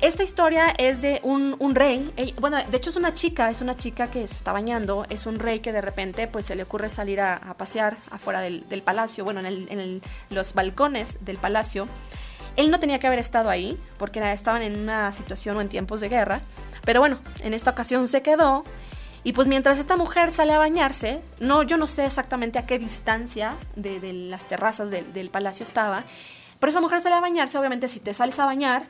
Esta 0.01 0.23
historia 0.23 0.69
es 0.79 1.03
de 1.03 1.21
un, 1.23 1.57
un 1.59 1.75
rey, 1.75 2.11
ella- 2.17 2.33
bueno, 2.41 2.57
de 2.71 2.77
hecho 2.77 2.90
es 2.91 2.97
una 2.97 3.15
chica, 3.15 3.51
es 3.51 3.61
una 3.61 3.77
chica 3.77 4.11
que 4.11 4.27
se 4.27 4.35
está 4.35 4.53
bañando, 4.53 5.07
es 5.09 5.27
un 5.27 5.39
rey 5.39 5.61
que 5.61 5.73
de 5.73 5.81
repente 5.81 6.27
pues 6.27 6.47
se 6.47 6.57
le 6.57 6.65
ocurre 6.65 6.89
salir 6.89 7.21
a, 7.21 7.39
pasear 7.57 7.97
afuera 8.11 8.41
del, 8.41 8.83
palacio, 8.85 9.25
bueno, 9.25 9.41
en, 9.41 10.03
los 10.29 10.55
balcones 10.55 11.19
del 11.25 11.39
palacio. 11.39 11.87
Él 12.57 12.71
no 12.71 12.81
tenía 12.81 12.99
que 12.99 13.07
haber 13.07 13.21
estado 13.21 13.49
ahí 13.49 13.79
porque 13.97 14.21
estaban 14.33 14.63
en 14.63 14.79
una 14.79 15.13
situación 15.13 15.57
o 15.57 15.61
en 15.61 15.69
tiempos 15.69 16.01
de 16.01 16.09
guerra, 16.09 16.41
pero 16.85 17.01
bueno, 17.01 17.19
en 17.41 17.55
esta 17.55 17.71
ocasión 17.71 18.09
se 18.09 18.23
quedó 18.23 18.65
y 19.23 19.33
pues 19.35 19.47
mientras 19.47 19.79
esta 19.79 19.97
mujer 19.97 20.33
sale 20.33 20.53
a 20.53 20.59
bañarse, 20.59 21.21
no, 21.39 21.63
yo 21.63 21.77
no 21.77 21.87
sé 21.87 22.07
exactamente 22.07 22.59
a 22.59 22.67
qué 22.67 22.79
distancia 22.79 23.55
de, 23.77 24.01
de 24.01 24.13
las 24.13 24.47
terrazas 24.47 24.91
del, 24.91 25.13
del 25.13 25.31
palacio 25.31 25.63
estaba, 25.63 26.03
pero 26.59 26.71
esa 26.71 26.81
mujer 26.81 27.01
sale 27.01 27.15
a 27.15 27.21
bañarse, 27.21 27.57
obviamente 27.57 27.87
si 27.87 28.01
te 28.01 28.15
sales 28.15 28.39
a 28.39 28.47
bañar, 28.47 28.83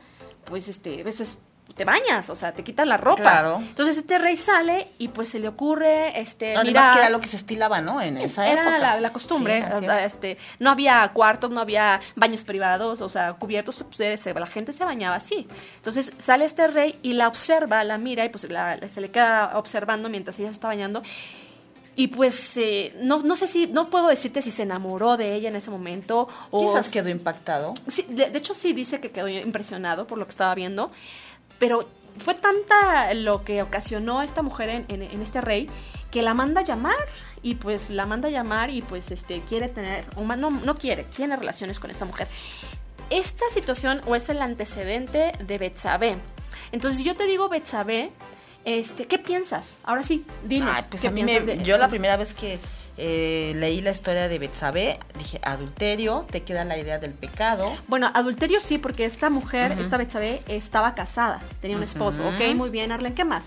pues 0.45 0.67
este, 0.67 1.07
eso 1.07 1.23
es, 1.23 1.37
te 1.81 1.85
bañas, 1.85 2.29
o 2.29 2.35
sea, 2.35 2.51
te 2.51 2.63
quitas 2.63 2.85
la 2.85 2.97
ropa. 2.97 3.21
Claro. 3.23 3.55
Entonces 3.57 3.97
este 3.97 4.19
rey 4.19 4.35
sale 4.35 4.89
y 4.99 5.07
pues 5.07 5.29
se 5.29 5.39
le 5.39 5.47
ocurre, 5.47 6.19
este, 6.19 6.55
además 6.55 6.65
mirar- 6.67 6.93
que 6.93 6.99
era 6.99 7.09
lo 7.09 7.19
que 7.19 7.27
se 7.27 7.37
estilaba, 7.37 7.81
¿no? 7.81 7.99
En 7.99 8.19
esa 8.19 8.47
era 8.47 8.61
época. 8.61 8.77
la, 8.77 8.99
la 8.99 9.11
costumbre, 9.11 9.65
Sí, 9.79 9.85
este, 10.05 10.37
no 10.59 10.69
había 10.69 11.09
cuartos, 11.11 11.49
no 11.49 11.59
había 11.59 11.99
baños 12.15 12.43
privados, 12.43 13.01
o 13.01 13.09
sea, 13.09 13.33
cubiertos, 13.33 13.83
pues, 13.83 14.25
la 14.35 14.45
gente 14.45 14.73
se 14.73 14.85
bañaba 14.85 15.15
así. 15.15 15.47
Entonces 15.77 16.11
sale 16.19 16.45
este 16.45 16.67
rey 16.67 16.99
y 17.01 17.13
la 17.13 17.27
observa, 17.27 17.83
la 17.83 17.97
mira 17.97 18.25
y 18.25 18.29
pues 18.29 18.43
la- 18.51 18.77
se 18.87 19.01
le 19.01 19.09
queda 19.09 19.57
observando 19.57 20.07
mientras 20.07 20.37
ella 20.37 20.49
se 20.49 20.53
está 20.53 20.67
bañando. 20.67 21.01
Y 21.95 22.07
pues 22.07 22.55
eh, 22.57 22.93
no, 23.01 23.21
no 23.21 23.35
sé 23.35 23.47
si, 23.47 23.67
no 23.67 23.89
puedo 23.89 24.07
decirte 24.07 24.41
si 24.41 24.49
se 24.49 24.63
enamoró 24.63 25.17
de 25.17 25.35
ella 25.35 25.49
en 25.49 25.57
ese 25.57 25.69
momento 25.71 26.27
o... 26.49 26.59
Quizás 26.71 26.87
quedó 26.89 27.09
impactado. 27.09 27.73
Sí, 27.87 28.05
de, 28.07 28.29
de 28.29 28.37
hecho 28.37 28.53
sí 28.53 28.71
dice 28.71 29.01
que 29.01 29.11
quedó 29.11 29.27
impresionado 29.27 30.07
por 30.07 30.17
lo 30.17 30.23
que 30.25 30.31
estaba 30.31 30.55
viendo, 30.55 30.89
pero 31.61 31.87
fue 32.17 32.33
tanta 32.33 33.13
lo 33.13 33.45
que 33.45 33.61
ocasionó 33.61 34.21
esta 34.21 34.41
mujer 34.41 34.67
en, 34.69 34.85
en- 34.89 35.03
en 35.03 35.21
este 35.21 35.39
rey 35.39 35.69
que 36.11 36.21
la 36.21 36.33
manda 36.33 36.59
a 36.59 36.63
llamar 36.65 36.97
y 37.41 37.55
pues 37.55 37.89
la 37.89 38.05
manda 38.05 38.27
a 38.27 38.31
llamar 38.31 38.69
y 38.69 38.81
pues 38.81 39.11
este 39.11 39.39
quiere 39.47 39.69
tener, 39.69 40.03
no, 40.17 40.35
no 40.51 40.75
quiere, 40.75 41.03
tiene 41.05 41.37
relaciones 41.37 41.79
con 41.79 41.89
esta 41.89 42.03
mujer. 42.03 42.27
Esta 43.09 43.45
situación 43.53 44.01
o 44.07 44.15
es 44.15 44.27
el 44.29 44.41
antecedente 44.41 45.33
de 45.39 45.57
Betsabé. 45.57 46.17
Entonces 46.73 46.97
si 46.99 47.05
yo 47.05 47.15
te 47.15 47.25
digo 47.25 47.47
Betsabé, 47.47 48.11
este, 48.65 49.05
¿qué 49.07 49.17
piensas? 49.19 49.79
Ahora 49.83 50.03
sí, 50.03 50.25
dinos. 50.45 50.69
Ay, 50.75 50.83
pues 50.89 51.01
¿qué 51.01 51.07
a 51.07 51.11
mí 51.11 51.23
me, 51.23 51.39
piensas 51.39 51.59
de- 51.59 51.63
yo 51.63 51.77
la 51.77 51.87
primera 51.87 52.17
vez 52.17 52.33
que 52.33 52.59
eh, 53.03 53.53
leí 53.55 53.81
la 53.81 53.89
historia 53.89 54.27
de 54.27 54.37
Betsabé, 54.37 54.99
dije, 55.17 55.41
adulterio, 55.41 56.23
te 56.29 56.43
queda 56.43 56.65
la 56.65 56.77
idea 56.77 56.99
del 56.99 57.13
pecado. 57.13 57.75
Bueno, 57.87 58.11
adulterio 58.13 58.61
sí, 58.61 58.77
porque 58.77 59.05
esta 59.05 59.31
mujer, 59.31 59.75
esta 59.79 59.97
Betsabé, 59.97 60.43
estaba 60.47 60.93
casada, 60.93 61.41
tenía 61.61 61.77
un 61.77 61.81
esposo. 61.81 62.21
Ok, 62.27 62.55
muy 62.55 62.69
bien, 62.69 62.91
Arlen, 62.91 63.15
¿qué 63.15 63.25
más? 63.25 63.45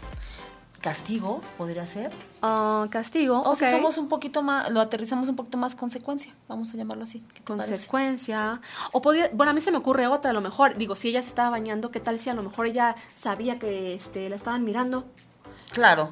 Castigo, 0.80 1.40
podría 1.56 1.86
ser. 1.86 2.10
Ah, 2.42 2.88
castigo, 2.90 3.42
O 3.42 3.54
si 3.54 3.64
somos 3.70 3.96
un 3.96 4.08
poquito 4.08 4.42
más, 4.42 4.70
lo 4.70 4.80
aterrizamos 4.80 5.28
un 5.28 5.36
poquito 5.36 5.56
más 5.56 5.76
consecuencia, 5.76 6.34
vamos 6.48 6.74
a 6.74 6.76
llamarlo 6.76 7.04
así. 7.04 7.22
Consecuencia. 7.44 8.60
O 8.90 9.00
podría, 9.00 9.30
bueno, 9.32 9.50
a 9.50 9.54
mí 9.54 9.60
se 9.60 9.70
me 9.70 9.78
ocurre 9.78 10.08
otra, 10.08 10.32
a 10.32 10.34
lo 10.34 10.40
mejor, 10.40 10.76
digo, 10.76 10.96
si 10.96 11.10
ella 11.10 11.22
se 11.22 11.28
estaba 11.28 11.50
bañando, 11.50 11.92
¿qué 11.92 12.00
tal 12.00 12.18
si 12.18 12.28
a 12.28 12.34
lo 12.34 12.42
mejor 12.42 12.66
ella 12.66 12.96
sabía 13.16 13.60
que 13.60 13.94
este, 13.94 14.28
la 14.28 14.34
estaban 14.34 14.64
mirando? 14.64 15.06
Claro. 15.70 16.10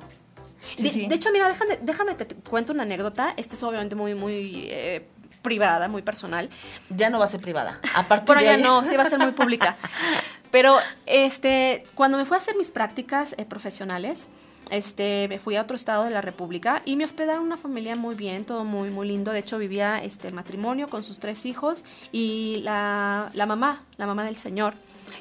Sí, 0.76 0.82
de, 0.82 0.90
sí. 0.90 1.06
de 1.06 1.14
hecho, 1.14 1.30
mira, 1.32 1.48
déjame, 1.48 1.78
déjame 1.82 2.14
te, 2.14 2.24
te 2.24 2.34
cuento 2.36 2.72
una 2.72 2.82
anécdota. 2.84 3.34
Esta 3.36 3.54
es 3.54 3.62
obviamente 3.62 3.94
muy, 3.96 4.14
muy 4.14 4.66
eh, 4.70 5.06
privada, 5.42 5.88
muy 5.88 6.02
personal. 6.02 6.48
ya 6.90 7.10
no 7.10 7.18
va 7.18 7.24
a 7.24 7.28
ser 7.28 7.40
privada. 7.40 7.80
A 7.94 8.04
partir 8.04 8.26
Por 8.26 8.38
de 8.38 8.48
allá 8.48 8.56
ahí- 8.56 8.62
no, 8.62 8.84
sí 8.84 8.96
va 8.96 9.02
a 9.02 9.08
ser 9.10 9.18
muy 9.18 9.32
pública. 9.32 9.76
Pero 10.50 10.76
este, 11.06 11.84
cuando 11.94 12.18
me 12.18 12.24
fui 12.24 12.34
a 12.36 12.38
hacer 12.38 12.56
mis 12.56 12.70
prácticas 12.70 13.34
eh, 13.38 13.44
profesionales, 13.46 14.26
este, 14.70 15.26
me 15.28 15.38
fui 15.38 15.56
a 15.56 15.62
otro 15.62 15.74
estado 15.76 16.04
de 16.04 16.10
la 16.10 16.20
República 16.20 16.80
y 16.84 16.96
me 16.96 17.04
hospedaron 17.04 17.42
una 17.42 17.56
familia 17.56 17.96
muy 17.96 18.14
bien, 18.14 18.44
todo 18.44 18.64
muy, 18.64 18.90
muy 18.90 19.08
lindo. 19.08 19.32
De 19.32 19.38
hecho, 19.40 19.58
vivía 19.58 20.02
este, 20.02 20.28
el 20.28 20.34
matrimonio 20.34 20.88
con 20.88 21.04
sus 21.04 21.18
tres 21.20 21.46
hijos 21.46 21.84
y 22.12 22.60
la, 22.64 23.30
la 23.34 23.46
mamá, 23.46 23.82
la 23.96 24.06
mamá 24.06 24.24
del 24.24 24.36
señor. 24.36 24.74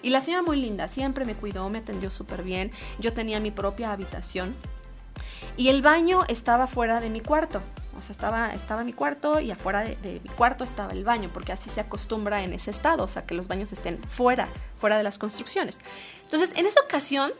Y 0.03 0.09
la 0.11 0.21
señora 0.21 0.43
muy 0.43 0.57
linda, 0.57 0.87
siempre 0.87 1.25
me 1.25 1.33
cuidó, 1.35 1.69
me 1.69 1.79
atendió 1.79 2.11
súper 2.11 2.43
bien. 2.43 2.71
Yo 2.99 3.13
tenía 3.13 3.39
mi 3.39 3.51
propia 3.51 3.91
habitación. 3.91 4.55
Y 5.57 5.69
el 5.69 5.81
baño 5.81 6.23
estaba 6.27 6.67
fuera 6.67 7.01
de 7.01 7.09
mi 7.09 7.21
cuarto. 7.21 7.61
O 7.97 8.01
sea, 8.01 8.13
estaba, 8.13 8.53
estaba 8.53 8.83
mi 8.83 8.93
cuarto 8.93 9.39
y 9.39 9.51
afuera 9.51 9.81
de, 9.81 9.95
de, 9.97 10.21
mi 10.23 10.29
cuarto 10.29 10.63
estaba 10.63 10.91
el 10.93 11.03
baño, 11.03 11.29
porque 11.31 11.51
así 11.51 11.69
se 11.69 11.81
acostumbra 11.81 12.43
en 12.43 12.53
ese 12.53 12.71
estado, 12.71 13.03
o 13.03 13.07
sea, 13.07 13.25
que 13.25 13.35
los 13.35 13.47
baños 13.47 13.71
estén 13.73 14.01
fuera, 14.09 14.47
fuera 14.79 14.97
de 14.97 15.03
las 15.03 15.19
construcciones. 15.19 15.77
Entonces, 16.23 16.51
en 16.55 16.65
esa 16.65 16.81
ocasión, 16.81 17.31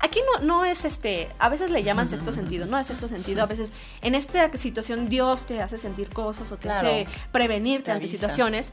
Aquí 0.00 0.20
no, 0.34 0.44
no 0.44 0.64
es 0.64 0.84
este, 0.84 1.28
a 1.38 1.48
veces 1.48 1.70
le 1.70 1.82
llaman 1.82 2.08
sexto 2.10 2.32
sentido, 2.32 2.66
no 2.66 2.78
es 2.78 2.88
sexto 2.88 3.08
sentido, 3.08 3.42
a 3.42 3.46
veces 3.46 3.72
en 4.02 4.14
esta 4.14 4.50
situación 4.56 5.08
Dios 5.08 5.46
te 5.46 5.62
hace 5.62 5.78
sentir 5.78 6.08
cosas 6.08 6.50
o 6.52 6.56
te 6.56 6.62
Claro. 6.62 6.88
hace 6.88 7.06
prevenirte 7.32 7.84
Te 7.84 7.92
ante 7.92 8.08
situaciones. 8.08 8.70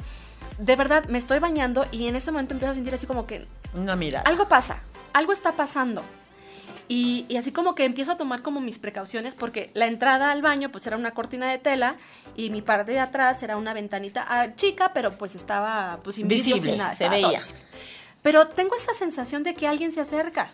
De 0.58 0.76
verdad, 0.76 1.06
me 1.06 1.18
estoy 1.18 1.40
bañando 1.40 1.86
y 1.92 2.08
en 2.08 2.16
ese 2.16 2.32
momento 2.32 2.54
empiezo 2.54 2.72
a 2.72 2.76
sentir 2.76 2.94
así 2.94 3.06
como 3.08 3.28
que 3.28 3.48
No, 3.76 3.96
mira. 3.96 4.22
algo 4.22 4.48
pasa, 4.48 4.80
algo 5.14 5.32
está 5.32 5.52
pasando. 5.54 6.04
Y, 6.88 7.26
y 7.30 7.38
así 7.38 7.52
como 7.52 7.74
que 7.74 7.84
empiezo 7.84 8.12
a 8.12 8.18
tomar 8.18 8.44
como 8.44 8.62
mis 8.62 8.78
precauciones 8.78 9.34
porque 9.34 9.72
la 9.74 9.88
entrada 9.88 10.30
al 10.32 10.44
baño 10.44 10.72
pues 10.72 10.86
era 10.86 10.98
una 10.98 11.12
cortina 11.12 11.50
de 11.50 11.58
tela 11.58 11.96
y 12.36 12.52
mi 12.52 12.62
parte 12.62 12.92
de 12.92 13.00
atrás 13.00 13.42
era 13.42 13.58
una 13.58 13.74
ventanita 13.74 14.24
ah, 14.28 14.56
chica, 14.56 14.92
pero 14.94 15.12
pues 15.12 15.34
estaba 15.34 16.00
pues 16.04 16.18
vidrios, 16.18 16.46
Visible, 16.46 16.78
nada, 16.78 16.94
se 16.94 17.06
todo 17.06 17.12
veía. 17.14 17.42
Pero 18.22 18.48
tengo 18.50 18.76
esa 18.76 18.94
sensación 18.94 19.42
de 19.44 19.56
que 19.56 19.68
alguien 19.68 19.92
se 19.92 20.02
acerca. 20.02 20.52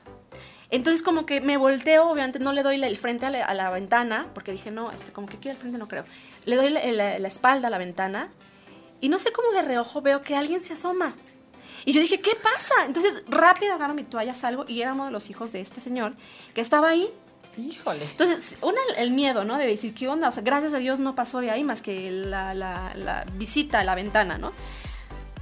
Entonces 0.69 1.03
como 1.03 1.25
que 1.25 1.41
me 1.41 1.57
volteo, 1.57 2.09
obviamente 2.09 2.39
no 2.39 2.53
le 2.53 2.63
doy 2.63 2.81
el 2.81 2.97
frente 2.97 3.25
a 3.25 3.29
la, 3.29 3.43
a 3.45 3.53
la 3.53 3.69
ventana, 3.69 4.27
porque 4.33 4.53
dije, 4.53 4.71
no, 4.71 4.89
este, 4.93 5.11
como 5.11 5.27
que 5.27 5.35
aquí 5.35 5.49
al 5.49 5.57
frente 5.57 5.77
no 5.77 5.89
creo. 5.89 6.05
Le 6.45 6.55
doy 6.55 6.69
la, 6.69 6.81
la- 6.93 7.19
la 7.19 7.27
espalda 7.27 7.67
a 7.67 7.71
la 7.71 7.77
ventana 7.77 8.29
y 9.01 9.09
no 9.09 9.19
sé 9.19 9.33
cómo 9.33 9.51
de 9.51 9.63
reojo 9.63 10.01
veo 10.01 10.21
que 10.21 10.37
alguien 10.37 10.63
se 10.63 10.71
asoma. 10.73 11.13
Y 11.85 11.93
yo 11.93 12.01
dije, 12.01 12.19
¿qué 12.19 12.31
pasa? 12.41 12.73
Entonces 12.85 13.23
rápido 13.27 13.73
agarro 13.73 13.93
mi 13.93 14.03
toalla, 14.03 14.33
salgo 14.35 14.65
y 14.67 14.81
era 14.81 14.93
uno 14.93 15.05
de 15.05 15.11
los 15.11 15.29
hijos 15.29 15.51
de 15.51 15.61
este 15.61 15.81
señor 15.81 16.13
que 16.53 16.61
estaba 16.61 16.89
ahí. 16.89 17.09
Híjole. 17.57 18.05
Entonces, 18.05 18.55
una, 18.61 18.79
el 18.97 19.11
miedo, 19.11 19.43
¿no? 19.43 19.57
De 19.57 19.67
decir, 19.67 19.93
¿qué 19.93 20.07
onda? 20.07 20.29
O 20.29 20.31
sea, 20.31 20.41
gracias 20.41 20.73
a 20.73 20.77
Dios 20.77 20.99
no 20.99 21.15
pasó 21.15 21.39
de 21.41 21.51
ahí 21.51 21.63
más 21.65 21.81
que 21.81 22.09
la, 22.09 22.53
la- 22.53 22.93
la 22.95 23.25
visita 23.33 23.79
a 23.79 23.83
la 23.83 23.93
ventana, 23.95 24.37
¿no? 24.37 24.53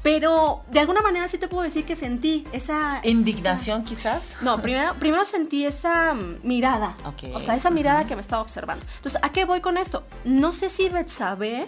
Pero 0.01 0.63
de 0.71 0.79
alguna 0.79 1.01
manera 1.01 1.27
sí 1.27 1.37
te 1.37 1.49
puedo 1.49 1.63
decir 1.63 1.85
que 1.85 1.95
sentí 1.97 2.47
esa... 2.53 3.01
Indignación, 3.03 3.83
quizás. 3.83 4.37
No, 4.41 4.61
primero, 4.61 4.93
primero 4.95 5.25
sentí 5.25 5.65
esa 5.65 6.13
mm, 6.13 6.39
mirada. 6.43 6.95
Ok. 7.05 7.35
O 7.35 7.41
sea, 7.41 7.55
esa 7.55 7.69
mirada 7.69 8.07
que 8.07 8.15
me 8.15 8.21
estaba 8.21 8.41
observando. 8.41 8.85
Entonces, 8.95 9.19
¿a 9.21 9.29
qué 9.33 9.43
voy 9.43 9.59
con 9.59 9.77
esto? 9.77 10.03
No 10.23 10.53
sé 10.53 10.69
si 10.69 10.87
Betsabe 10.87 11.67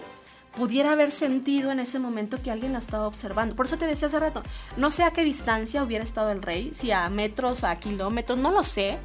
pudiera 0.56 0.92
haber 0.92 1.10
sentido 1.10 1.70
en 1.70 1.80
ese 1.80 1.98
momento 1.98 2.40
que 2.42 2.50
alguien 2.50 2.72
la 2.72 2.78
estaba 2.78 3.06
observando. 3.06 3.56
Por 3.56 3.66
eso 3.66 3.78
te 3.78 3.86
decía 3.86 4.08
hace 4.08 4.18
rato, 4.18 4.42
no 4.76 4.90
sé 4.90 5.02
a 5.02 5.12
qué 5.12 5.24
distancia 5.24 5.82
hubiera 5.82 6.04
estado 6.04 6.30
el 6.30 6.42
rey, 6.42 6.72
si 6.74 6.90
a 6.90 7.08
metros, 7.08 7.64
a 7.64 7.78
kilómetros, 7.78 8.38
no 8.38 8.50
lo 8.50 8.64
sé. 8.64 8.98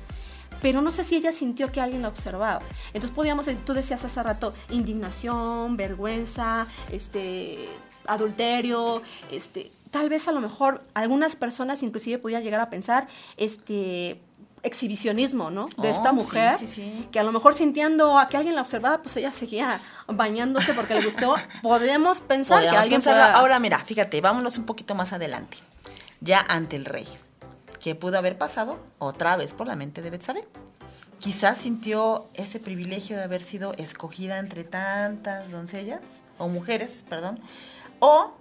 Pero 0.62 0.82
no 0.82 0.90
sé 0.90 1.04
si 1.04 1.16
ella 1.16 1.32
sintió 1.32 1.72
que 1.72 1.82
alguien 1.82 2.02
la 2.02 2.08
observaba. 2.08 2.62
Entonces 2.88 3.12
podíamos, 3.12 3.48
tú 3.64 3.74
decías 3.74 4.04
hace 4.04 4.24
rato, 4.24 4.56
indignación, 4.72 5.78
vergüenza, 5.78 6.66
este, 6.92 7.70
adulterio, 8.08 9.04
este, 9.32 9.72
tal 9.92 10.10
vez 10.10 10.28
a 10.28 10.32
lo 10.32 10.42
mejor 10.42 10.84
algunas 10.96 11.36
personas 11.36 11.84
inclusive 11.84 12.18
pudieran 12.18 12.44
llegar 12.44 12.62
a 12.62 12.72
pensar, 12.72 13.08
este, 13.38 14.20
exhibicionismo, 14.64 15.50
¿no? 15.52 15.66
De 15.78 15.88
Oh, 15.90 15.92
esta 15.92 16.10
sí, 16.10 16.16
mujer, 16.16 16.58
sí, 16.58 16.66
sí. 16.66 17.08
que 17.12 17.20
a 17.20 17.24
lo 17.24 17.32
mejor 17.32 17.54
sintiendo 17.54 18.18
a 18.18 18.28
que 18.30 18.38
alguien 18.38 18.56
la 18.56 18.62
observaba, 18.62 19.02
pues 19.02 19.16
ella 19.18 19.32
seguía 19.32 19.80
bañándose 20.08 20.74
porque 20.74 20.96
le 20.96 21.04
gustó. 21.06 21.36
Podemos 21.62 22.22
pensar 22.22 22.62
que 22.64 22.70
alguien 22.70 23.02
pueda- 23.02 23.34
Ahora, 23.34 23.60
mira, 23.60 23.80
fíjate, 23.80 24.20
vámonos 24.22 24.58
un 24.58 24.66
poquito 24.66 24.96
más 24.96 25.14
adelante. 25.14 25.58
Ya 26.22 26.40
ante 26.48 26.76
el 26.76 26.86
rey. 26.86 27.08
¿Qué 27.80 27.94
pudo 27.96 28.18
haber 28.18 28.38
pasado 28.38 28.80
otra 29.00 29.38
vez 29.38 29.54
por 29.54 29.68
la 29.68 29.76
mente 29.76 30.02
de 30.02 30.10
Betsabe? 30.10 30.48
Quizás 31.20 31.58
sintió 31.60 32.26
ese 32.34 32.60
privilegio 32.60 33.18
de 33.18 33.24
haber 33.24 33.42
sido 33.42 33.74
escogida 33.78 34.38
entre 34.40 34.64
tantas 34.64 35.52
doncellas, 35.52 36.02
o 36.38 36.48
mujeres, 36.48 37.04
perdón, 37.10 37.40
o 38.00 38.34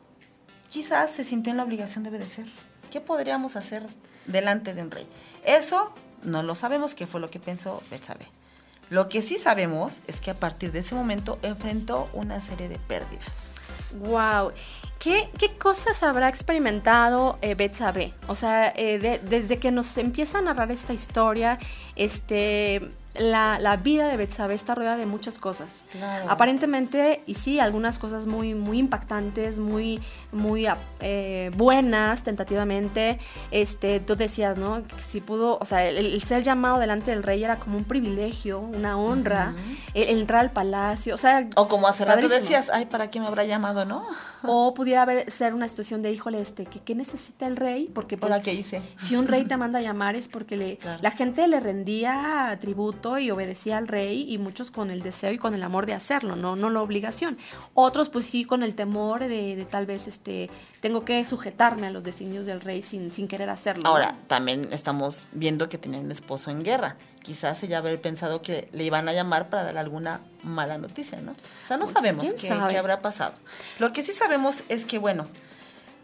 quizás 0.68 1.10
se 1.10 1.24
sintió 1.24 1.50
en 1.52 1.56
la 1.58 1.62
obligación 1.64 2.02
de 2.04 2.10
obedecer. 2.10 2.46
¿Qué 2.90 3.00
podríamos 3.00 3.56
hacer 3.56 3.82
delante 4.26 4.74
de 4.74 4.82
un 4.82 4.90
rey? 4.90 5.06
Eso 5.44 5.94
no 6.26 6.42
lo 6.42 6.54
sabemos 6.54 6.94
qué 6.94 7.06
fue 7.06 7.20
lo 7.20 7.30
que 7.30 7.40
pensó 7.40 7.82
Betsabe. 7.90 8.26
Lo 8.90 9.08
que 9.08 9.20
sí 9.22 9.36
sabemos 9.38 10.00
es 10.06 10.20
que 10.20 10.30
a 10.30 10.34
partir 10.34 10.70
de 10.70 10.78
ese 10.80 10.94
momento 10.94 11.38
enfrentó 11.42 12.08
una 12.12 12.40
serie 12.40 12.68
de 12.68 12.78
pérdidas. 12.78 13.54
Wow. 13.98 14.52
¿Qué, 15.00 15.28
qué 15.38 15.56
cosas 15.56 16.02
habrá 16.04 16.28
experimentado 16.28 17.38
eh, 17.42 17.54
Betsabe? 17.54 18.12
O 18.28 18.34
sea, 18.36 18.68
eh, 18.76 18.98
de- 18.98 19.18
desde 19.18 19.58
que 19.58 19.72
nos 19.72 19.96
empieza 19.98 20.38
a 20.38 20.42
narrar 20.42 20.70
esta 20.70 20.92
historia, 20.92 21.58
este, 21.96 22.88
la, 23.20 23.58
la 23.60 23.76
vida 23.76 24.08
de 24.08 24.16
Betsabe 24.16 24.54
está 24.54 24.74
rodeada 24.74 24.96
de 24.96 25.06
muchas 25.06 25.38
cosas. 25.38 25.84
Claro. 25.92 26.26
Aparentemente, 26.28 27.22
y 27.26 27.34
sí, 27.34 27.60
algunas 27.60 27.98
cosas 27.98 28.26
muy, 28.26 28.54
muy 28.54 28.78
impactantes, 28.78 29.58
muy, 29.58 30.00
muy 30.32 30.66
eh, 31.00 31.50
buenas 31.56 32.22
tentativamente. 32.22 33.18
Este, 33.50 34.00
tú 34.00 34.16
decías, 34.16 34.56
¿no? 34.56 34.82
Si 34.98 35.20
pudo, 35.20 35.58
o 35.60 35.64
sea, 35.64 35.84
el, 35.88 35.96
el 35.96 36.22
ser 36.22 36.42
llamado 36.42 36.78
delante 36.78 37.10
del 37.10 37.22
rey 37.22 37.42
era 37.42 37.56
como 37.56 37.78
un 37.78 37.84
privilegio, 37.84 38.60
una 38.60 38.98
honra, 38.98 39.54
el, 39.94 40.08
el 40.08 40.18
entrar 40.20 40.40
al 40.40 40.50
palacio, 40.50 41.14
o 41.14 41.18
sea, 41.18 41.48
O 41.56 41.68
como 41.68 41.86
hace 41.88 42.04
rato 42.04 42.28
decías, 42.28 42.70
ay, 42.72 42.86
¿para 42.86 43.10
qué 43.10 43.20
me 43.20 43.26
habrá 43.26 43.44
llamado, 43.44 43.84
no? 43.84 44.02
O 44.48 44.74
pudiera 44.74 45.02
haber, 45.02 45.30
ser 45.30 45.54
una 45.54 45.68
situación 45.68 46.02
de, 46.02 46.10
híjole, 46.12 46.40
este, 46.40 46.64
¿qué, 46.66 46.80
qué 46.80 46.94
necesita 46.94 47.46
el 47.46 47.56
rey? 47.56 47.90
Porque 47.94 48.16
Por 48.16 48.28
pues, 48.28 48.38
la 48.38 48.42
que 48.42 48.54
hice. 48.54 48.82
si 48.98 49.16
un 49.16 49.26
rey 49.26 49.44
te 49.48 49.56
manda 49.56 49.78
a 49.78 49.82
llamar 49.82 50.16
es 50.16 50.28
porque 50.28 50.56
le, 50.56 50.76
Claro. 50.78 51.00
la 51.02 51.10
gente 51.10 51.46
le 51.48 51.60
rendía 51.60 52.56
tributo 52.60 53.18
y 53.18 53.30
obedecía 53.30 53.78
al 53.78 53.88
rey 53.88 54.26
y 54.32 54.38
muchos 54.38 54.70
con 54.70 54.90
el 54.90 55.02
deseo 55.02 55.32
y 55.32 55.38
con 55.38 55.54
el 55.54 55.62
amor 55.62 55.86
de 55.86 55.94
hacerlo, 55.94 56.36
no, 56.36 56.56
no 56.56 56.70
la 56.70 56.80
obligación. 56.82 57.38
Otros 57.74 58.08
pues 58.10 58.26
sí 58.26 58.44
con 58.44 58.62
el 58.62 58.74
temor 58.74 59.20
de, 59.20 59.56
de 59.56 59.64
tal 59.64 59.86
vez 59.86 60.08
este 60.08 60.50
tengo 60.80 61.04
que 61.04 61.24
sujetarme 61.26 61.86
a 61.86 61.90
los 61.90 62.04
designios 62.04 62.46
del 62.46 62.60
rey 62.60 62.82
sin, 62.82 63.12
sin 63.12 63.28
querer 63.28 63.48
hacerlo. 63.50 63.82
¿no? 63.84 63.90
Ahora, 63.90 64.16
también 64.28 64.68
estamos 64.72 65.26
viendo 65.32 65.68
que 65.68 65.78
tenía 65.78 66.00
un 66.00 66.10
esposo 66.12 66.50
en 66.50 66.62
guerra. 66.62 66.96
Quizás 67.26 67.60
ella 67.64 67.78
haber 67.78 68.00
pensado 68.00 68.40
que 68.40 68.68
le 68.70 68.84
iban 68.84 69.08
a 69.08 69.12
llamar 69.12 69.50
para 69.50 69.64
dar 69.64 69.78
alguna 69.78 70.20
mala 70.44 70.78
noticia, 70.78 71.20
¿no? 71.20 71.32
O 71.32 71.66
sea, 71.66 71.76
no 71.76 71.82
Pues, 71.86 71.94
sabemos 71.94 72.22
¿quién 72.22 72.36
qué, 72.36 72.46
sabe? 72.46 72.70
qué 72.70 72.78
habrá 72.78 73.02
pasado. 73.02 73.32
Lo 73.80 73.92
que 73.92 74.02
sí 74.04 74.12
sabemos 74.12 74.62
es 74.68 74.84
que, 74.84 74.98
bueno, 74.98 75.26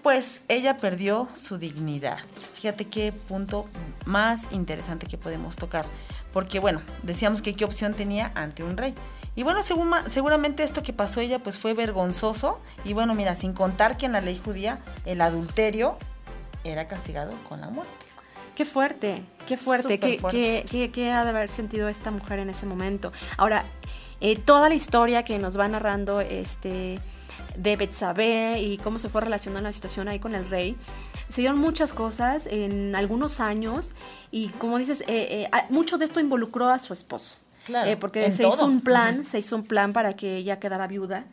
pues 0.02 0.42
ella 0.48 0.78
perdió 0.78 1.28
su 1.36 1.58
dignidad. 1.58 2.18
Fíjate 2.54 2.86
qué 2.88 3.12
punto 3.12 3.66
más 4.04 4.48
interesante 4.50 5.06
que 5.06 5.16
podemos 5.16 5.54
tocar. 5.54 5.86
Porque, 6.32 6.58
bueno, 6.58 6.82
decíamos 7.04 7.40
que 7.40 7.54
qué 7.54 7.64
opción 7.64 7.94
tenía 7.94 8.32
ante 8.34 8.64
un 8.64 8.76
rey. 8.76 8.96
Y 9.36 9.44
bueno, 9.44 9.62
según 9.62 9.92
seguramente 10.08 10.64
esto 10.64 10.82
que 10.82 10.92
pasó 10.92 11.20
ella, 11.20 11.38
pues 11.38 11.56
fue 11.56 11.72
vergonzoso. 11.72 12.60
Y 12.84 12.94
bueno, 12.94 13.14
mira, 13.14 13.36
sin 13.36 13.52
contar 13.52 13.96
que 13.96 14.06
en 14.06 14.12
la 14.12 14.20
ley 14.20 14.40
judía 14.44 14.80
el 15.04 15.20
adulterio 15.20 15.98
era 16.64 16.88
castigado 16.88 17.32
con 17.48 17.60
la 17.60 17.68
muerte. 17.68 17.92
Qué 18.56 18.64
fuerte, 18.66 19.22
qué 19.46 19.56
fuerte, 19.56 19.98
qué, 19.98 20.18
fuerte. 20.18 20.38
qué- 20.38 20.64
qué- 20.70 20.90
qué 20.90 21.10
ha 21.12 21.24
de 21.24 21.30
haber 21.30 21.50
sentido 21.50 21.88
esta 21.88 22.10
mujer 22.10 22.38
en 22.38 22.50
ese 22.50 22.66
momento. 22.66 23.12
Ahora, 23.36 23.64
eh, 24.20 24.36
toda 24.36 24.68
la 24.68 24.74
historia 24.74 25.24
que 25.24 25.38
nos 25.38 25.58
va 25.58 25.68
narrando 25.68 26.20
este 26.20 27.00
de 27.56 27.76
Betsabé 27.76 28.60
y 28.60 28.78
cómo 28.78 28.98
se 28.98 29.08
fue 29.08 29.20
relacionando 29.20 29.68
la 29.68 29.72
situación 29.72 30.08
ahí 30.08 30.18
con 30.18 30.34
el 30.34 30.48
rey, 30.48 30.76
se 31.28 31.40
dieron 31.42 31.58
muchas 31.58 31.92
cosas 31.92 32.46
en 32.46 32.94
algunos 32.94 33.40
años 33.40 33.94
y 34.30 34.48
como 34.50 34.78
dices, 34.78 35.00
eh, 35.02 35.04
eh, 35.30 35.48
ah, 35.52 35.66
mucho 35.70 35.98
de 35.98 36.04
esto 36.04 36.20
involucró 36.20 36.68
a 36.68 36.78
su 36.78 36.92
esposo. 36.92 37.36
Claro, 37.64 37.90
Eh, 37.90 37.96
porque 37.96 38.30
se 38.32 38.42
hizo 38.46 38.56
todo. 38.58 38.66
un 38.66 38.80
plan, 38.80 39.20
Ujú. 39.20 39.28
se 39.28 39.38
hizo 39.38 39.56
un 39.56 39.64
plan 39.64 39.92
para 39.92 40.14
que 40.14 40.36
ella 40.36 40.58
quedara 40.58 40.86
viuda 40.88 41.24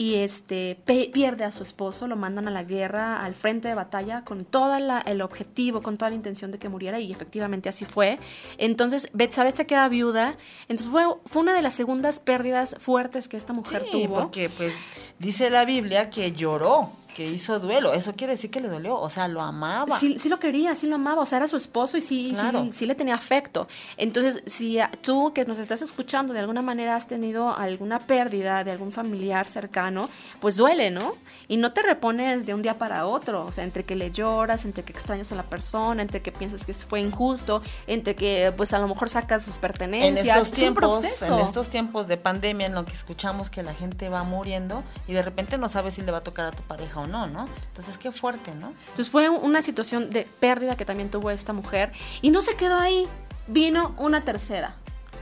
y 0.00 0.14
este 0.14 0.80
pierde 0.86 1.42
a 1.44 1.50
su 1.50 1.64
esposo, 1.64 2.06
lo 2.06 2.14
mandan 2.14 2.46
a 2.46 2.52
la 2.52 2.62
guerra, 2.62 3.20
al 3.24 3.34
frente 3.34 3.66
de 3.66 3.74
batalla 3.74 4.22
con 4.24 4.44
todo 4.44 4.76
el 5.04 5.20
objetivo, 5.20 5.82
con 5.82 5.98
toda 5.98 6.10
la 6.10 6.14
intención 6.14 6.52
de 6.52 6.58
que 6.60 6.68
muriera 6.68 7.00
y 7.00 7.10
efectivamente 7.10 7.68
así 7.68 7.84
fue. 7.84 8.20
Entonces 8.58 9.10
Betsabé 9.12 9.50
se 9.50 9.66
queda 9.66 9.88
viuda, 9.88 10.36
entonces 10.68 10.88
fue, 10.92 11.02
fue 11.26 11.42
una 11.42 11.52
de 11.52 11.62
las 11.62 11.74
segundas 11.74 12.20
pérdidas 12.20 12.76
fuertes 12.78 13.26
que 13.28 13.36
esta 13.36 13.52
mujer 13.52 13.82
Sí, 13.90 14.04
tuvo. 14.04 14.20
porque 14.20 14.48
pues 14.48 14.74
dice 15.18 15.50
la 15.50 15.64
Biblia 15.64 16.10
que 16.10 16.30
lloró, 16.30 16.90
que 17.18 17.24
hizo 17.24 17.58
duelo. 17.58 17.92
Eso 17.94 18.14
quiere 18.14 18.34
decir 18.34 18.48
que 18.48 18.60
le 18.60 18.68
dolió, 18.68 18.96
o 18.96 19.10
sea, 19.10 19.26
lo 19.26 19.40
amaba. 19.40 19.98
Sí, 19.98 20.18
sí 20.20 20.28
lo 20.28 20.38
quería, 20.38 20.76
sí 20.76 20.86
lo 20.86 20.94
amaba, 20.94 21.22
o 21.22 21.26
sea, 21.26 21.38
era 21.38 21.48
su 21.48 21.56
esposo 21.56 21.96
y 21.96 22.00
sí, 22.00 22.30
Claro. 22.32 22.62
sí, 22.66 22.72
sí 22.72 22.86
le 22.86 22.94
tenía 22.94 23.14
afecto. 23.16 23.66
Entonces, 23.96 24.44
si 24.46 24.78
tú 25.02 25.32
que 25.34 25.44
nos 25.44 25.58
estás 25.58 25.82
escuchando 25.82 26.32
de 26.32 26.38
alguna 26.38 26.62
manera 26.62 26.94
has 26.94 27.08
tenido 27.08 27.52
alguna 27.56 27.98
pérdida 27.98 28.62
de 28.62 28.70
algún 28.70 28.92
familiar 28.92 29.48
cercano, 29.48 30.08
pues 30.38 30.54
duele, 30.54 30.92
¿no? 30.92 31.14
Y 31.48 31.56
no 31.56 31.72
te 31.72 31.82
repones 31.82 32.46
de 32.46 32.54
un 32.54 32.62
día 32.62 32.78
para 32.78 33.04
otro, 33.06 33.44
o 33.46 33.50
sea, 33.50 33.64
entre 33.64 33.82
que 33.82 33.96
le 33.96 34.12
lloras, 34.12 34.64
entre 34.64 34.84
que 34.84 34.92
extrañas 34.92 35.32
a 35.32 35.34
la 35.34 35.42
persona, 35.42 36.02
entre 36.02 36.22
que 36.22 36.30
piensas 36.30 36.64
que 36.66 36.74
fue 36.74 37.00
injusto, 37.00 37.62
entre 37.88 38.14
que 38.14 38.52
pues 38.56 38.72
a 38.74 38.78
lo 38.78 38.86
mejor 38.86 39.08
sacas 39.08 39.44
sus 39.44 39.56
en 39.56 39.60
pertenencias. 39.62 40.24
estos 40.28 40.42
Es 40.46 40.48
un 40.50 40.54
tiempos, 40.54 41.22
en 41.22 41.38
estos 41.40 41.68
tiempos 41.68 42.06
de 42.06 42.16
pandemia 42.16 42.68
en 42.68 42.76
lo 42.76 42.84
que 42.84 42.92
escuchamos 42.92 43.50
que 43.50 43.64
la 43.64 43.74
gente 43.74 44.08
va 44.08 44.22
muriendo 44.22 44.84
y 45.08 45.14
de 45.14 45.22
repente 45.22 45.58
no 45.58 45.68
sabes 45.68 45.94
si 45.94 46.02
le 46.02 46.12
va 46.12 46.18
a 46.18 46.22
tocar 46.22 46.46
a 46.46 46.52
tu 46.52 46.62
pareja 46.62 47.00
o 47.00 47.06
no, 47.08 47.26
¿no? 47.26 47.48
Entonces, 47.68 47.98
qué 47.98 48.12
fuerte, 48.12 48.54
¿no? 48.54 48.72
Entonces 48.80 49.10
fue 49.10 49.28
una 49.28 49.62
situación 49.62 50.10
de 50.10 50.26
pérdida 50.38 50.76
que 50.76 50.84
también 50.84 51.10
tuvo 51.10 51.30
esta 51.30 51.52
mujer 51.52 51.92
y 52.22 52.30
no 52.30 52.42
se 52.42 52.54
quedó 52.56 52.76
ahí, 52.76 53.08
vino 53.46 53.94
una 53.98 54.24
tercera. 54.24 54.76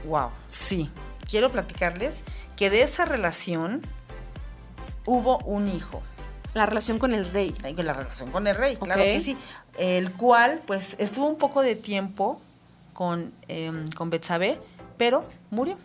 Wow, 0.05 0.29
sí. 0.47 0.91
Quiero 1.29 1.51
platicarles 1.51 2.23
que 2.55 2.69
de 2.69 2.83
esa 2.83 3.05
relación 3.05 3.81
hubo 5.05 5.39
un 5.39 5.67
hijo. 5.67 6.01
La 6.53 6.65
relación 6.65 6.97
con 6.99 7.13
el 7.13 7.31
rey. 7.31 7.53
La 7.75 7.93
relación 7.93 8.31
con 8.31 8.47
el 8.47 8.55
rey, 8.55 8.77
claro 8.77 9.01
que 9.01 9.21
sí. 9.21 9.37
El 9.77 10.13
cual, 10.13 10.61
pues, 10.65 10.95
estuvo 10.99 11.27
un 11.27 11.37
poco 11.37 11.61
de 11.61 11.75
tiempo 11.75 12.41
con, 12.93 13.31
eh, 13.47 13.71
con 13.95 14.09
Betsabé, 14.09 14.59
pero 14.97 15.25
murió. 15.51 15.77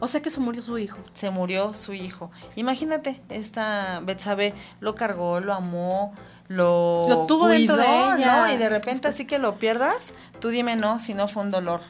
O 0.00 0.08
sea 0.08 0.22
que 0.22 0.30
se 0.30 0.40
murió 0.40 0.62
su 0.62 0.78
hijo. 0.78 0.98
Se 1.12 1.30
murió 1.30 1.74
su 1.74 1.92
hijo. 1.92 2.30
Imagínate, 2.56 3.20
esta 3.28 4.00
Betsabé 4.02 4.54
lo 4.80 4.94
cargó, 4.94 5.40
lo 5.40 5.52
amó, 5.52 6.12
lo, 6.48 7.06
lo 7.08 7.26
tuvo 7.26 7.48
dentro 7.48 7.76
de 7.76 7.84
ella. 7.84 8.46
¿no? 8.48 8.52
Y 8.52 8.56
de 8.56 8.68
repente 8.68 9.08
así 9.08 9.26
que 9.26 9.38
lo 9.38 9.56
pierdas, 9.56 10.14
tú 10.40 10.48
dime 10.48 10.74
no, 10.74 10.98
si 10.98 11.14
no 11.14 11.28
fue 11.28 11.42
un 11.42 11.50
dolor 11.50 11.80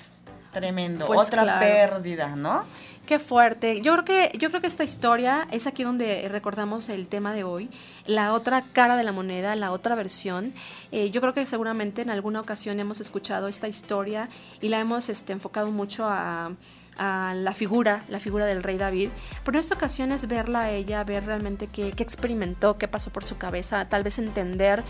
tremendo, 0.52 1.06
pues 1.06 1.20
otra 1.20 1.58
pérdida, 1.60 2.34
¿no? 2.36 2.64
Qué 3.06 3.18
fuerte. 3.18 3.80
Yo 3.80 3.92
creo 3.92 4.04
que 4.04 4.38
yo 4.38 4.50
creo 4.50 4.60
que 4.60 4.68
esta 4.68 4.84
historia 4.84 5.48
es 5.50 5.66
aquí 5.66 5.82
donde 5.82 6.28
recordamos 6.28 6.88
el 6.88 7.08
tema 7.08 7.34
de 7.34 7.42
hoy, 7.42 7.68
la 8.06 8.34
otra 8.34 8.62
cara 8.62 8.96
de 8.96 9.02
la 9.02 9.10
moneda, 9.10 9.56
la 9.56 9.72
otra 9.72 9.96
versión. 9.96 10.52
Eh, 10.92 11.10
yo 11.10 11.20
creo 11.20 11.34
que 11.34 11.44
seguramente 11.46 12.02
en 12.02 12.10
alguna 12.10 12.40
ocasión 12.40 12.78
hemos 12.78 13.00
escuchado 13.00 13.48
esta 13.48 13.66
historia 13.66 14.28
y 14.60 14.68
la 14.68 14.78
hemos 14.78 15.08
este, 15.08 15.32
enfocado 15.32 15.72
mucho 15.72 16.04
a, 16.04 16.52
la 17.00 17.52
figura, 17.52 18.04
la 18.08 18.18
figura 18.18 18.46
del 18.46 18.62
rey 18.62 18.78
David. 18.78 19.10
Pero 19.44 19.56
en 19.56 19.60
esta 19.60 19.74
ocasión 19.74 20.12
es 20.12 20.28
verla 20.28 20.62
a 20.62 20.70
ella, 20.70 21.02
ver 21.04 21.24
realmente 21.26 21.66
qué, 21.66 21.92
qué 21.92 22.02
experimentó, 22.02 22.78
qué 22.78 22.88
pasó 22.88 23.10
por 23.10 23.24
su 23.24 23.38
cabeza, 23.38 23.88
tal 23.88 24.04
vez 24.04 24.18
entender 24.18 24.84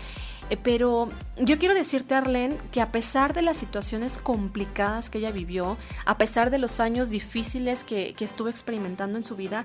eh, 0.51 0.57
pero 0.61 1.09
yo 1.37 1.57
quiero 1.57 1.73
decirte, 1.73 2.13
Arlene, 2.13 2.57
que 2.73 2.81
a 2.81 2.91
pesar 2.91 3.33
de 3.33 3.41
las 3.41 3.55
situaciones 3.55 4.17
complicadas 4.17 5.09
que 5.09 5.19
ella 5.19 5.31
vivió, 5.31 5.77
a 6.05 6.17
pesar 6.17 6.49
de 6.51 6.57
los 6.57 6.81
años 6.81 7.09
difíciles 7.09 7.85
que, 7.85 8.13
que 8.15 8.25
estuvo 8.25 8.49
experimentando 8.49 9.17
en 9.17 9.23
su 9.23 9.37
vida, 9.37 9.63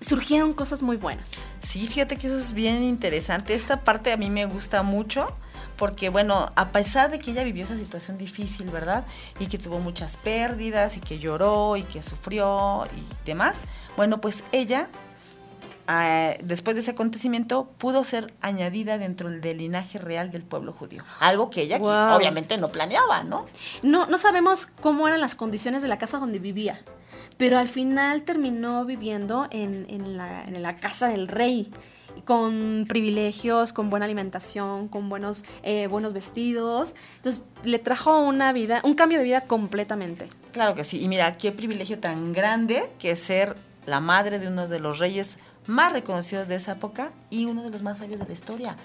surgieron 0.00 0.54
cosas 0.54 0.82
muy 0.82 0.96
buenas. 0.96 1.32
Sí, 1.62 1.84
fíjate 1.88 2.16
que 2.16 2.28
eso 2.28 2.38
es 2.38 2.52
bien 2.52 2.84
interesante. 2.84 3.54
Esta 3.54 3.80
parte 3.82 4.12
a 4.12 4.16
mí 4.16 4.30
me 4.30 4.44
gusta 4.44 4.84
mucho 4.84 5.26
porque, 5.78 6.10
bueno, 6.10 6.50
a 6.56 6.72
pesar 6.72 7.10
de 7.10 7.18
que 7.18 7.30
ella 7.30 7.44
vivió 7.44 7.64
esa 7.64 7.76
situación 7.76 8.18
difícil, 8.18 8.68
¿verdad? 8.70 9.06
Y 9.38 9.46
que 9.46 9.58
tuvo 9.58 9.78
muchas 9.78 10.16
pérdidas 10.16 10.96
y 10.96 11.00
que 11.00 11.18
lloró 11.18 11.76
y 11.76 11.84
que 11.84 12.02
sufrió 12.02 12.86
y 12.96 13.24
demás, 13.24 13.64
bueno, 13.96 14.20
pues 14.20 14.44
ella 14.52 14.90
después 16.42 16.74
de 16.74 16.82
ese 16.82 16.90
acontecimiento, 16.90 17.70
pudo 17.78 18.04
ser 18.04 18.34
añadida 18.42 18.98
dentro 18.98 19.30
del 19.30 19.58
linaje 19.58 19.98
real 19.98 20.30
del 20.30 20.42
pueblo 20.42 20.72
judío. 20.72 21.02
Algo 21.18 21.48
que 21.48 21.62
ella 21.62 21.78
obviamente 21.78 22.58
no 22.58 22.68
planeaba, 22.68 23.24
¿no? 23.24 23.46
No, 23.82 24.06
no 24.06 24.18
sabemos 24.18 24.66
cómo 24.82 25.08
eran 25.08 25.20
las 25.20 25.34
condiciones 25.34 25.80
de 25.80 25.88
la 25.88 25.96
casa 25.96 26.18
donde 26.18 26.40
vivía, 26.40 26.82
pero 27.38 27.58
al 27.58 27.68
final 27.68 28.22
terminó 28.24 28.84
viviendo 28.84 29.48
en, 29.50 29.86
en, 29.88 30.18
la, 30.18 30.44
en 30.44 30.60
la 30.62 30.76
casa 30.76 31.08
del 31.08 31.26
rey 31.26 31.72
con 32.24 32.84
privilegios, 32.88 33.72
con 33.72 33.90
buena 33.90 34.06
alimentación, 34.06 34.88
con 34.88 35.08
buenos, 35.08 35.44
eh, 35.62 35.86
buenos 35.86 36.12
vestidos. 36.12 36.94
Entonces 37.16 37.44
le 37.64 37.78
trajo 37.78 38.18
una 38.20 38.52
vida, 38.52 38.80
un 38.84 38.94
cambio 38.94 39.18
de 39.18 39.24
vida 39.24 39.42
completamente. 39.42 40.28
Claro 40.52 40.74
que 40.74 40.84
sí. 40.84 41.00
Y 41.02 41.08
mira, 41.08 41.36
qué 41.36 41.52
privilegio 41.52 41.98
tan 41.98 42.32
grande 42.32 42.90
que 42.98 43.16
ser 43.16 43.56
la 43.86 44.00
madre 44.00 44.38
de 44.38 44.48
uno 44.48 44.68
de 44.68 44.80
los 44.80 44.98
reyes 44.98 45.38
más 45.66 45.92
reconocidos 45.92 46.48
de 46.48 46.56
esa 46.56 46.72
época 46.72 47.12
y 47.30 47.44
uno 47.46 47.62
de 47.62 47.70
los 47.70 47.82
más 47.82 47.98
sabios 47.98 48.20
de 48.20 48.26
la 48.26 48.32
historia. 48.32 48.76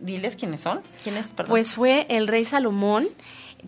Diles 0.00 0.36
quiénes 0.36 0.60
son. 0.60 0.82
¿Quiénes, 1.02 1.28
perdón? 1.28 1.50
Pues 1.50 1.74
fue 1.74 2.06
el 2.08 2.26
rey 2.26 2.44
Salomón. 2.44 3.06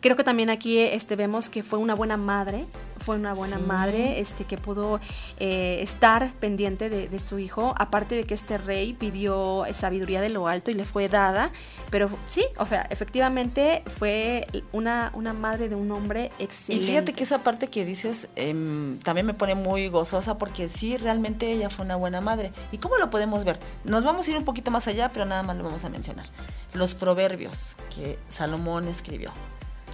Creo 0.00 0.16
que 0.16 0.24
también 0.24 0.50
aquí 0.50 0.78
este, 0.80 1.16
vemos 1.16 1.48
que 1.48 1.62
fue 1.62 1.78
una 1.78 1.94
buena 1.94 2.16
madre, 2.16 2.66
fue 2.98 3.16
una 3.16 3.32
buena 3.32 3.58
madre 3.58 4.20
este, 4.20 4.44
que 4.44 4.58
pudo 4.58 5.00
eh, 5.38 5.78
estar 5.80 6.32
pendiente 6.40 6.90
de, 6.90 7.20
su 7.20 7.38
hijo, 7.38 7.74
aparte 7.78 8.14
de 8.14 8.24
que 8.24 8.34
este 8.34 8.58
rey 8.58 8.94
pidió 8.94 9.64
sabiduría 9.72 10.20
de 10.20 10.30
lo 10.30 10.48
alto 10.48 10.70
y 10.70 10.74
le 10.74 10.84
fue 10.84 11.08
dada, 11.08 11.50
pero 11.90 12.10
sí, 12.26 12.44
o 12.58 12.66
sea, 12.66 12.86
efectivamente 12.90 13.82
fue 13.86 14.46
una, 14.72 15.12
una 15.14 15.32
madre 15.32 15.68
de 15.68 15.76
un 15.76 15.90
hombre 15.92 16.30
excelente. 16.38 16.84
Y 16.84 16.88
fíjate 16.88 17.12
que 17.12 17.22
esa 17.22 17.42
parte 17.42 17.68
que 17.68 17.84
dices 17.84 18.28
em, 18.36 18.98
también 18.98 19.26
me 19.26 19.34
pone 19.34 19.54
muy 19.54 19.88
gozosa 19.88 20.38
porque 20.38 20.68
sí, 20.68 20.96
realmente 20.96 21.50
ella 21.52 21.70
fue 21.70 21.84
una 21.84 21.96
buena 21.96 22.20
madre. 22.20 22.52
¿Y 22.72 22.78
cómo 22.78 22.96
lo 22.96 23.10
podemos 23.10 23.44
ver? 23.44 23.60
Nos 23.84 24.04
vamos 24.04 24.26
a 24.26 24.30
ir 24.32 24.36
un 24.36 24.44
poquito 24.44 24.70
más 24.70 24.88
allá, 24.88 25.10
pero 25.12 25.24
nada 25.24 25.42
más 25.42 25.56
lo 25.56 25.62
vamos 25.62 25.84
a 25.84 25.88
mencionar. 25.88 26.26
Los 26.72 26.94
proverbios 26.94 27.76
que 27.94 28.18
Salomón 28.28 28.88
escribió 28.88 29.30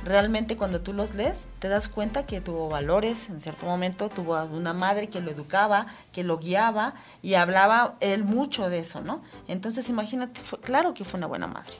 realmente 0.04 0.56
cuando 0.56 0.80
tú 0.80 0.92
los 0.92 1.14
lees 1.14 1.46
te 1.58 1.68
das 1.68 1.88
cuenta 1.88 2.26
que 2.26 2.40
tuvo 2.40 2.68
valores, 2.68 3.28
en 3.28 3.40
cierto 3.40 3.66
momento 3.66 4.08
tuvo 4.08 4.42
una 4.44 4.72
madre 4.72 5.08
que 5.08 5.20
lo 5.20 5.30
educaba, 5.30 5.86
que 6.12 6.24
lo 6.24 6.38
guiaba 6.38 6.94
y 7.22 7.34
hablaba 7.34 7.96
él 8.00 8.24
mucho 8.24 8.70
de 8.70 8.80
eso, 8.80 9.00
¿no? 9.00 9.22
Entonces 9.48 9.88
imagínate, 9.88 10.40
claro 10.62 10.94
que 10.94 11.04
fue 11.04 11.18
una 11.18 11.26
buena 11.26 11.46
madre. 11.46 11.72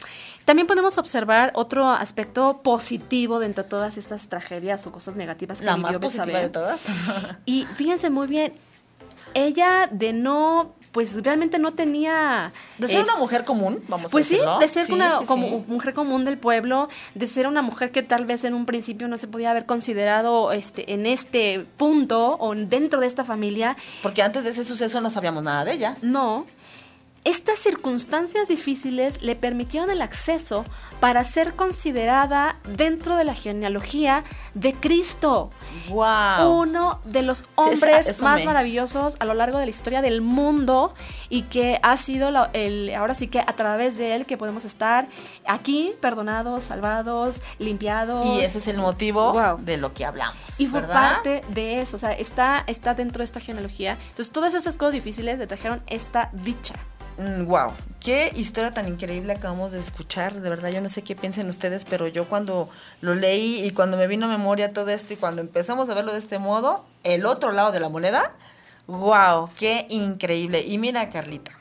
También 0.45 0.67
podemos 0.67 0.99
observar 0.99 1.53
otro 1.55 1.89
aspecto 1.89 2.63
positivo 2.63 3.39
dentro 3.39 3.63
de 3.65 3.69
todas 3.69 3.97
estas 3.97 4.29
tragedias 4.29 4.87
o 4.87 4.93
cosas 4.93 5.15
negativas 5.15 5.61
que 5.61 5.67
La 5.67 5.75
vivió 5.75 5.89
más 5.89 5.99
positiva 5.99 6.41
de 6.41 6.49
todas. 6.49 6.81
y 7.45 7.65
fíjense 7.65 8.11
muy 8.11 8.27
bien, 8.27 8.55
ella 9.35 9.89
de 9.91 10.13
no 10.13 10.75
pues 10.93 11.23
realmente 11.23 11.59
no 11.59 11.73
tenía... 11.73 12.53
De 12.79 12.89
ser 12.89 13.05
una 13.05 13.17
mujer 13.17 13.45
común, 13.45 13.83
vamos 13.89 14.11
pues 14.11 14.27
a 14.27 14.29
decirlo. 14.29 14.57
Pues 14.59 14.71
sí, 14.71 14.79
de 14.81 14.87
ser 14.87 14.95
una 14.95 15.21
como 15.27 15.65
mujer 15.69 15.95
común 15.95 16.25
del 16.25 16.39
pueblo, 16.39 16.89
de 17.15 17.27
ser 17.27 17.47
una 17.47 17.63
mujer 17.63 17.93
que 17.93 18.03
tal 18.03 18.25
vez 18.25 18.45
en 18.45 18.55
un 18.55 18.67
principio 18.67 19.07
no 19.07 19.17
se 19.17 19.29
podía 19.29 19.51
haber 19.53 19.67
considerado 19.67 20.53
este, 20.53 20.93
en 20.93 21.07
este 21.07 21.65
punto 21.77 22.37
o 22.41 22.55
dentro 22.55 23.01
de 23.01 23.07
esta 23.07 23.25
familia. 23.25 23.77
Porque 24.03 24.23
antes 24.23 24.45
de 24.45 24.51
ese 24.51 24.65
suceso 24.65 25.01
no 25.01 25.11
sabíamos 25.11 25.45
nada 25.45 25.65
de 25.65 25.73
ella. 25.75 25.97
No. 26.03 26.47
Estas 27.23 27.59
circunstancias 27.59 28.49
difíciles 28.49 29.21
le 29.21 29.37
permitieron 29.37 29.91
el 29.91 30.01
acceso 30.01 30.65
para 31.01 31.23
ser 31.23 31.53
considerada 31.53 32.57
dentro 32.65 33.15
de 33.17 33.25
la 33.25 33.35
genealogía 33.35 34.25
de 34.55 34.73
Cristo. 34.73 35.51
Wow. 35.91 36.51
Uno 36.51 36.99
de 37.05 37.21
los 37.21 37.45
hombres 37.57 38.23
más 38.23 38.43
maravillosos 38.47 39.19
a 39.21 39.27
lo 39.27 39.35
largo 39.35 39.59
de 39.59 39.67
la 39.67 39.71
historia 39.71 40.01
del 40.01 40.23
mundo 40.23 40.95
y 41.29 41.43
que 41.43 41.79
ha 41.83 41.99
sido 41.99 42.31
el, 42.55 42.95
ahora 42.95 43.15
sí 43.15 43.29
que 43.29 43.41
a 43.41 43.53
través 43.55 43.99
de 43.99 44.17
él 44.17 44.25
que 44.25 44.39
podemos 44.39 44.65
estar 44.65 45.07
aquí 45.47 45.93
perdonados, 46.01 46.65
salvados, 46.65 47.43
limpiados. 47.59 48.25
Y 48.25 48.41
ese 48.41 48.59
es 48.59 48.69
el 48.69 48.79
motivo 48.79 49.59
de 49.59 49.77
lo 49.77 49.93
que 49.93 50.07
hablamos. 50.07 50.59
Y 50.59 50.67
fue 50.67 50.81
parte 50.85 51.43
de 51.51 51.83
eso, 51.83 51.97
o 51.97 51.99
sea, 51.99 52.13
está, 52.13 52.65
está 52.67 52.95
dentro 52.95 53.19
de 53.19 53.27
esta 53.27 53.41
genealogía. 53.41 53.99
Entonces 54.09 54.31
todas 54.31 54.55
esas 54.55 54.79
cosas 54.79 54.95
difíciles 54.95 55.39
le 55.39 55.47
trajeron 55.47 55.83
esta 55.87 56.31
dicha 56.33 56.75
wow, 57.47 57.71
mm, 57.71 57.75
qué 58.01 58.31
historia 58.35 58.73
tan 58.73 58.89
increíble 58.89 59.33
acabamos 59.33 59.73
de 59.73 59.81
escuchar. 59.81 60.41
De 60.41 60.49
verdad, 60.49 60.71
yo 60.71 60.81
no 60.81 60.89
sé 60.89 61.03
qué 61.03 61.15
piensen 61.15 61.49
ustedes, 61.49 61.85
pero 61.85 62.07
yo 62.09 62.29
cuando 62.29 62.69
lo 63.01 63.15
leí 63.15 63.65
y 63.65 63.71
cuando 63.73 63.97
me 63.97 64.07
vino 64.07 64.27
a 64.27 64.29
memoria 64.29 64.73
todo 64.73 64.91
esto 64.91 65.13
y 65.13 65.17
cuando 65.17 65.43
empezamos 65.43 65.89
a 65.89 65.95
verlo 65.95 66.13
de 66.13 66.19
este 66.19 66.39
modo, 66.39 66.85
el 67.05 67.27
otro 67.27 67.53
lado 67.53 67.73
de 67.73 67.81
la 67.81 67.89
moneda, 67.89 68.33
wow, 68.87 69.49
qué 69.59 69.87
increíble. 69.91 70.63
Y 70.63 70.79
mira, 70.79 71.11
Carlita, 71.11 71.53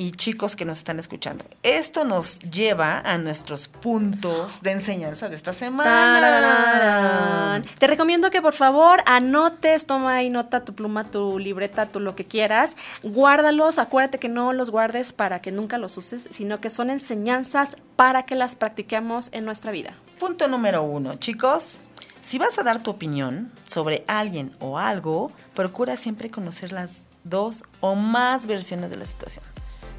y 0.00 0.12
chicos 0.12 0.56
que 0.56 0.64
nos 0.64 0.78
están 0.78 0.98
escuchando. 0.98 1.44
Esto 1.62 2.04
nos 2.04 2.38
lleva 2.38 3.00
a 3.00 3.18
nuestros 3.18 3.68
puntos 3.68 4.62
de 4.62 4.70
enseñanza 4.70 5.28
de 5.28 5.36
esta 5.36 5.52
semana. 5.52 7.60
Te 7.78 7.86
recomiendo 7.86 8.30
que 8.30 8.40
por 8.40 8.54
favor 8.54 9.02
anotes, 9.04 9.84
toma 9.84 10.14
ahí 10.14 10.30
nota 10.30 10.64
tu 10.64 10.74
pluma, 10.74 11.10
tu 11.10 11.38
libreta, 11.38 11.84
tu 11.84 12.00
lo 12.00 12.16
que 12.16 12.24
quieras. 12.24 12.76
Guárdalos, 13.02 13.78
acuérdate 13.78 14.18
que 14.18 14.30
no 14.30 14.54
los 14.54 14.70
guardes 14.70 15.12
para 15.12 15.42
que 15.42 15.52
nunca 15.52 15.76
los 15.76 15.98
uses, 15.98 16.28
sino 16.30 16.62
que 16.62 16.70
son 16.70 16.88
enseñanzas 16.88 17.76
para 17.96 18.22
que 18.22 18.36
las 18.36 18.56
practiquemos 18.56 19.28
en 19.32 19.44
nuestra 19.44 19.70
vida. 19.70 19.92
Punto 20.18 20.48
número 20.48 20.82
uno, 20.82 21.16
chicos. 21.16 21.76
Si 22.22 22.38
vas 22.38 22.58
a 22.58 22.62
dar 22.62 22.82
tu 22.82 22.90
opinión 22.90 23.52
sobre 23.66 24.04
alguien 24.06 24.50
o 24.60 24.78
algo, 24.78 25.30
procura 25.54 25.98
siempre 25.98 26.30
conocer 26.30 26.72
las 26.72 27.02
dos 27.24 27.64
o 27.80 27.94
más 27.94 28.46
versiones 28.46 28.88
de 28.88 28.96
la 28.96 29.04
situación 29.04 29.44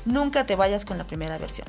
nunca 0.06 0.46
te 0.46 0.56
vayas 0.56 0.86
con 0.86 0.98
la 0.98 1.06
primera 1.06 1.38
versión. 1.38 1.68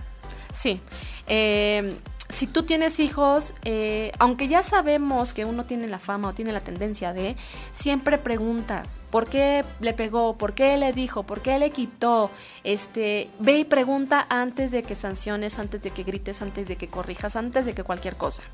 Sí. 0.52 0.80
Eh, 1.26 1.96
si 2.32 2.46
tú 2.46 2.62
tienes 2.62 2.98
hijos, 2.98 3.52
eh, 3.62 4.10
aunque 4.18 4.48
ya 4.48 4.62
sabemos 4.62 5.34
que 5.34 5.44
uno 5.44 5.66
tiene 5.66 5.86
la 5.86 5.98
fama 5.98 6.28
o 6.28 6.32
tiene 6.32 6.50
la 6.52 6.60
tendencia 6.60 7.12
de, 7.12 7.36
siempre 7.72 8.16
pregunta, 8.16 8.84
¿por 9.10 9.28
qué 9.28 9.66
le 9.80 9.92
pegó? 9.92 10.38
¿Por 10.38 10.54
qué 10.54 10.78
le 10.78 10.94
dijo? 10.94 11.24
¿Por 11.24 11.42
qué 11.42 11.58
le 11.58 11.68
quitó? 11.68 12.30
Este, 12.64 13.28
ve 13.38 13.58
y 13.58 13.64
pregunta 13.64 14.26
antes 14.30 14.70
de 14.70 14.82
que 14.82 14.94
sanciones, 14.94 15.58
antes 15.58 15.82
de 15.82 15.90
que 15.90 16.04
grites, 16.04 16.40
antes 16.40 16.66
de 16.66 16.76
que 16.76 16.88
corrijas, 16.88 17.36
antes 17.36 17.66
de 17.66 17.74
que 17.74 17.84
cualquier 17.84 18.16
cosa. 18.16 18.44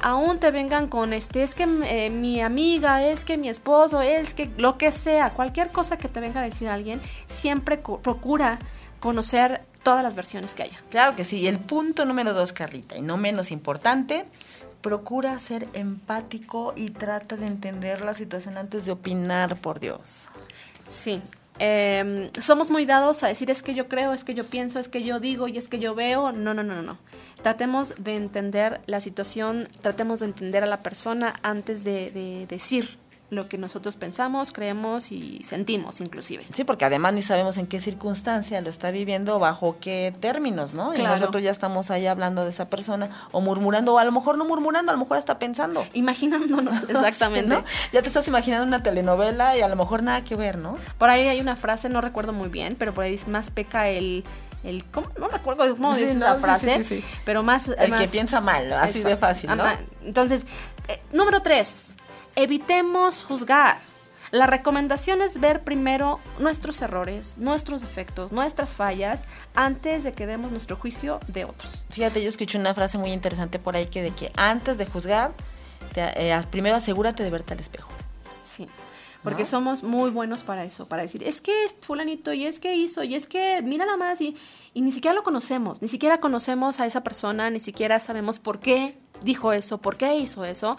Aún 0.00 0.40
te 0.40 0.50
vengan 0.50 0.88
con 0.88 1.12
este, 1.12 1.44
es 1.44 1.54
que 1.54 1.68
eh, 1.84 2.10
mi 2.10 2.40
amiga, 2.40 3.04
es 3.06 3.24
que 3.24 3.38
mi 3.38 3.48
esposo, 3.48 4.00
es 4.00 4.34
que 4.34 4.50
lo 4.56 4.76
que 4.76 4.90
sea, 4.90 5.34
cualquier 5.34 5.70
cosa 5.70 5.98
que 5.98 6.08
te 6.08 6.18
venga 6.18 6.40
a 6.40 6.44
decir 6.44 6.68
alguien, 6.68 7.00
siempre 7.26 7.78
procura 7.78 8.58
conocer 9.00 9.62
todas 9.82 10.02
las 10.02 10.14
versiones 10.14 10.54
que 10.54 10.64
haya. 10.64 10.78
Claro 10.90 11.16
que 11.16 11.24
sí. 11.24 11.38
Y 11.38 11.48
el 11.48 11.58
punto 11.58 12.04
número 12.04 12.34
dos, 12.34 12.52
Carlita, 12.52 12.96
y 12.96 13.02
no 13.02 13.16
menos 13.16 13.50
importante, 13.50 14.26
procura 14.82 15.38
ser 15.38 15.68
empático 15.72 16.72
y 16.76 16.90
trata 16.90 17.36
de 17.36 17.46
entender 17.46 18.02
la 18.02 18.14
situación 18.14 18.56
antes 18.58 18.84
de 18.86 18.92
opinar, 18.92 19.56
por 19.56 19.80
Dios. 19.80 20.28
Sí. 20.86 21.22
eh, 21.58 22.30
somos 22.40 22.70
muy 22.70 22.86
dados 22.86 23.22
a 23.22 23.28
decir 23.28 23.50
es 23.50 23.62
que 23.62 23.74
yo 23.74 23.86
creo, 23.88 24.12
es 24.12 24.24
que 24.24 24.34
yo 24.34 24.44
pienso, 24.44 24.78
es 24.78 24.88
que 24.88 25.02
yo 25.02 25.20
digo 25.20 25.48
y 25.48 25.58
es 25.58 25.68
que 25.68 25.78
yo 25.78 25.94
veo. 25.94 26.32
No, 26.32 26.54
no, 26.54 26.62
no, 26.62 26.82
no. 26.82 26.98
Tratemos 27.42 27.94
de 27.98 28.16
entender 28.16 28.80
la 28.86 29.00
situación, 29.00 29.68
tratemos 29.80 30.20
de 30.20 30.26
entender 30.26 30.62
a 30.62 30.66
la 30.66 30.82
persona 30.82 31.38
antes 31.42 31.84
de, 31.84 32.10
de 32.10 32.46
decir 32.46 32.98
lo 33.30 33.48
que 33.48 33.58
nosotros 33.58 33.94
pensamos, 33.94 34.50
creemos 34.52 35.12
y 35.12 35.42
sentimos 35.44 36.00
inclusive. 36.00 36.44
Sí, 36.52 36.64
porque 36.64 36.84
además 36.84 37.12
ni 37.12 37.22
sabemos 37.22 37.58
en 37.58 37.68
qué 37.68 37.80
circunstancia 37.80 38.60
lo 38.60 38.68
está 38.68 38.90
viviendo, 38.90 39.38
bajo 39.38 39.76
qué 39.80 40.12
términos, 40.18 40.74
¿no? 40.74 40.94
Y 40.96 41.02
nosotros 41.02 41.42
ya 41.42 41.52
estamos 41.52 41.92
ahí 41.92 42.06
hablando 42.08 42.42
de 42.44 42.50
esa 42.50 42.68
persona 42.68 43.08
o 43.30 43.40
murmurando, 43.40 43.94
o 43.94 43.98
a 43.98 44.04
lo 44.04 44.10
mejor 44.10 44.36
no 44.36 44.44
murmurando, 44.44 44.90
a 44.90 44.94
lo 44.94 44.98
mejor 45.00 45.16
hasta 45.16 45.38
pensando. 45.38 45.86
Imaginándonos 45.92 46.82
exactamente. 46.88 47.54
¿no? 47.54 47.64
Ya 47.92 48.02
te 48.02 48.08
estás 48.08 48.26
imaginando 48.26 48.66
una 48.66 48.82
telenovela 48.82 49.56
y 49.56 49.60
a 49.62 49.68
lo 49.68 49.76
mejor 49.76 50.02
nada 50.02 50.24
que 50.24 50.34
ver, 50.34 50.58
¿no? 50.58 50.76
Por 50.98 51.08
ahí 51.08 51.28
hay 51.28 51.40
una 51.40 51.54
frase, 51.54 51.88
no 51.88 52.00
recuerdo 52.00 52.32
muy 52.32 52.48
bien, 52.48 52.74
pero 52.76 52.92
por 52.92 53.04
ahí 53.04 53.12
dice, 53.12 53.28
más 53.30 53.50
peca 53.50 53.88
el... 53.88 54.24
el 54.64 54.84
¿cómo? 54.86 55.08
No 55.18 55.28
recuerdo 55.28 55.70
cómo 55.76 55.94
Sí, 55.94 56.00
dice 56.00 56.14
no, 56.16 56.26
esa 56.26 56.38
frase, 56.40 56.78
sí, 56.78 56.82
sí, 56.82 56.96
sí. 57.00 57.04
pero 57.24 57.44
más... 57.44 57.68
El 57.68 57.90
más- 57.90 58.00
que 58.00 58.08
piensa 58.08 58.40
mal, 58.40 58.72
así 58.72 59.04
de 59.04 59.16
fácil, 59.16 59.50
¿no? 59.56 59.64
Entonces, 60.04 60.46
eh, 60.88 61.00
número 61.12 61.42
tres, 61.42 61.94
evitemos 62.42 63.22
juzgar. 63.22 63.78
La 64.30 64.46
recomendación 64.46 65.22
es 65.22 65.40
ver 65.40 65.64
primero 65.64 66.20
nuestros 66.38 66.80
errores, 66.82 67.36
nuestros 67.38 67.80
defectos, 67.80 68.30
nuestras 68.30 68.74
fallas, 68.74 69.22
antes 69.54 70.04
de 70.04 70.12
que 70.12 70.26
demos 70.26 70.52
nuestro 70.52 70.76
juicio 70.76 71.18
de 71.26 71.44
otros. 71.44 71.84
Fíjate, 71.90 72.22
yo 72.22 72.28
escuché 72.28 72.56
una 72.56 72.72
frase 72.74 72.96
muy 72.96 73.10
interesante 73.12 73.58
por 73.58 73.74
ahí 73.74 73.86
que 73.86 74.02
de 74.02 74.12
que 74.12 74.30
antes 74.36 74.78
de 74.78 74.86
juzgar, 74.86 75.32
te- 75.92 76.30
eh, 76.32 76.40
primero 76.50 76.76
asegúrate 76.76 77.24
de 77.24 77.30
verte 77.30 77.54
al 77.54 77.60
espejo. 77.60 77.90
Sí. 78.42 78.68
Porque 79.24 79.42
¿No? 79.42 79.48
somos 79.48 79.82
muy 79.82 80.10
buenos 80.10 80.44
para 80.44 80.64
eso, 80.64 80.86
para 80.86 81.02
decir, 81.02 81.22
es 81.24 81.42
que 81.42 81.64
es 81.64 81.74
fulanito, 81.82 82.32
y 82.32 82.46
es 82.46 82.58
que 82.60 82.74
hizo, 82.76 83.02
y 83.02 83.16
es 83.16 83.26
que 83.26 83.60
mira 83.62 83.84
nada 83.84 83.98
más, 83.98 84.20
y, 84.20 84.34
y 84.72 84.80
ni 84.80 84.92
siquiera 84.92 85.14
lo 85.14 85.22
conocemos, 85.24 85.82
ni 85.82 85.88
siquiera 85.88 86.18
conocemos 86.18 86.78
a 86.80 86.86
esa 86.86 87.02
persona, 87.02 87.50
ni 87.50 87.60
siquiera 87.60 87.98
sabemos 88.00 88.38
por 88.38 88.60
qué 88.60 88.96
dijo 89.22 89.52
eso, 89.52 89.76
por 89.78 89.96
qué 89.98 90.14
hizo 90.16 90.44
eso. 90.46 90.76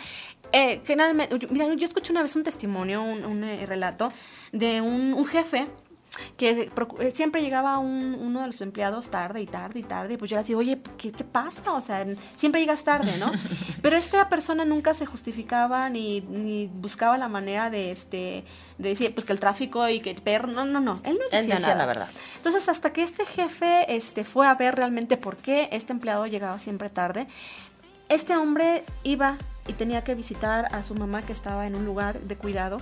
Eh, 0.53 0.81
generalmente, 0.85 1.47
mira, 1.49 1.73
yo 1.73 1.85
escuché 1.85 2.11
una 2.11 2.21
vez 2.23 2.35
un 2.35 2.43
testimonio, 2.43 3.01
un, 3.01 3.23
un, 3.25 3.43
eh, 3.43 3.65
relato 3.65 4.11
de 4.51 4.81
un, 4.81 5.13
un 5.13 5.25
jefe 5.25 5.67
que 6.35 6.69
eh, 6.99 7.11
siempre 7.11 7.41
llegaba 7.41 7.77
un- 7.79 8.15
uno 8.19 8.41
de 8.41 8.47
los 8.47 8.59
empleados 8.59 9.09
tarde 9.09 9.41
y 9.41 9.45
tarde 9.47 9.79
y 9.79 9.83
tarde, 9.83 10.15
y 10.15 10.17
pues 10.17 10.29
yo 10.29 10.35
era 10.35 10.41
así, 10.41 10.53
oye, 10.53 10.81
¿qué 10.97 11.09
te 11.13 11.23
pasa? 11.23 11.71
O 11.71 11.79
sea, 11.79 12.05
siempre 12.35 12.59
llegas 12.59 12.83
tarde, 12.83 13.15
¿no? 13.17 13.31
Pero 13.81 13.95
esta 13.95 14.27
persona 14.27 14.65
nunca 14.65 14.93
se 14.93 15.05
justificaba 15.05 15.89
ni, 15.89 16.19
ni 16.19 16.67
buscaba 16.67 17.17
la 17.17 17.29
manera 17.29 17.69
de, 17.69 17.91
este, 17.91 18.43
de 18.77 18.89
decir, 18.89 19.13
pues 19.13 19.23
que 19.23 19.31
el 19.31 19.39
tráfico 19.39 19.87
y 19.87 20.01
que 20.01 20.09
el 20.11 20.21
perro, 20.21 20.47
no, 20.49 20.65
no, 20.65 20.81
no, 20.81 20.99
él 21.05 21.13
no 21.17 21.23
decía, 21.23 21.39
Él 21.39 21.45
decía 21.47 21.59
nada. 21.61 21.75
la 21.75 21.85
verdad. 21.85 22.09
Entonces, 22.35 22.67
hasta 22.67 22.91
que 22.91 23.03
este 23.03 23.25
jefe 23.25 23.95
este, 23.95 24.25
fue 24.25 24.47
a 24.47 24.55
ver 24.55 24.75
realmente 24.75 25.15
por 25.15 25.37
qué 25.37 25.69
este 25.71 25.93
empleado 25.93 26.25
llegaba 26.27 26.59
siempre 26.59 26.89
tarde, 26.89 27.25
este 28.09 28.35
hombre 28.35 28.83
iba 29.03 29.37
y 29.67 29.73
tenía 29.73 30.03
que 30.03 30.15
visitar 30.15 30.67
a 30.71 30.83
su 30.83 30.95
mamá 30.95 31.21
que 31.23 31.33
estaba 31.33 31.67
en 31.67 31.75
un 31.75 31.85
lugar 31.85 32.19
de 32.21 32.35
cuidado. 32.37 32.79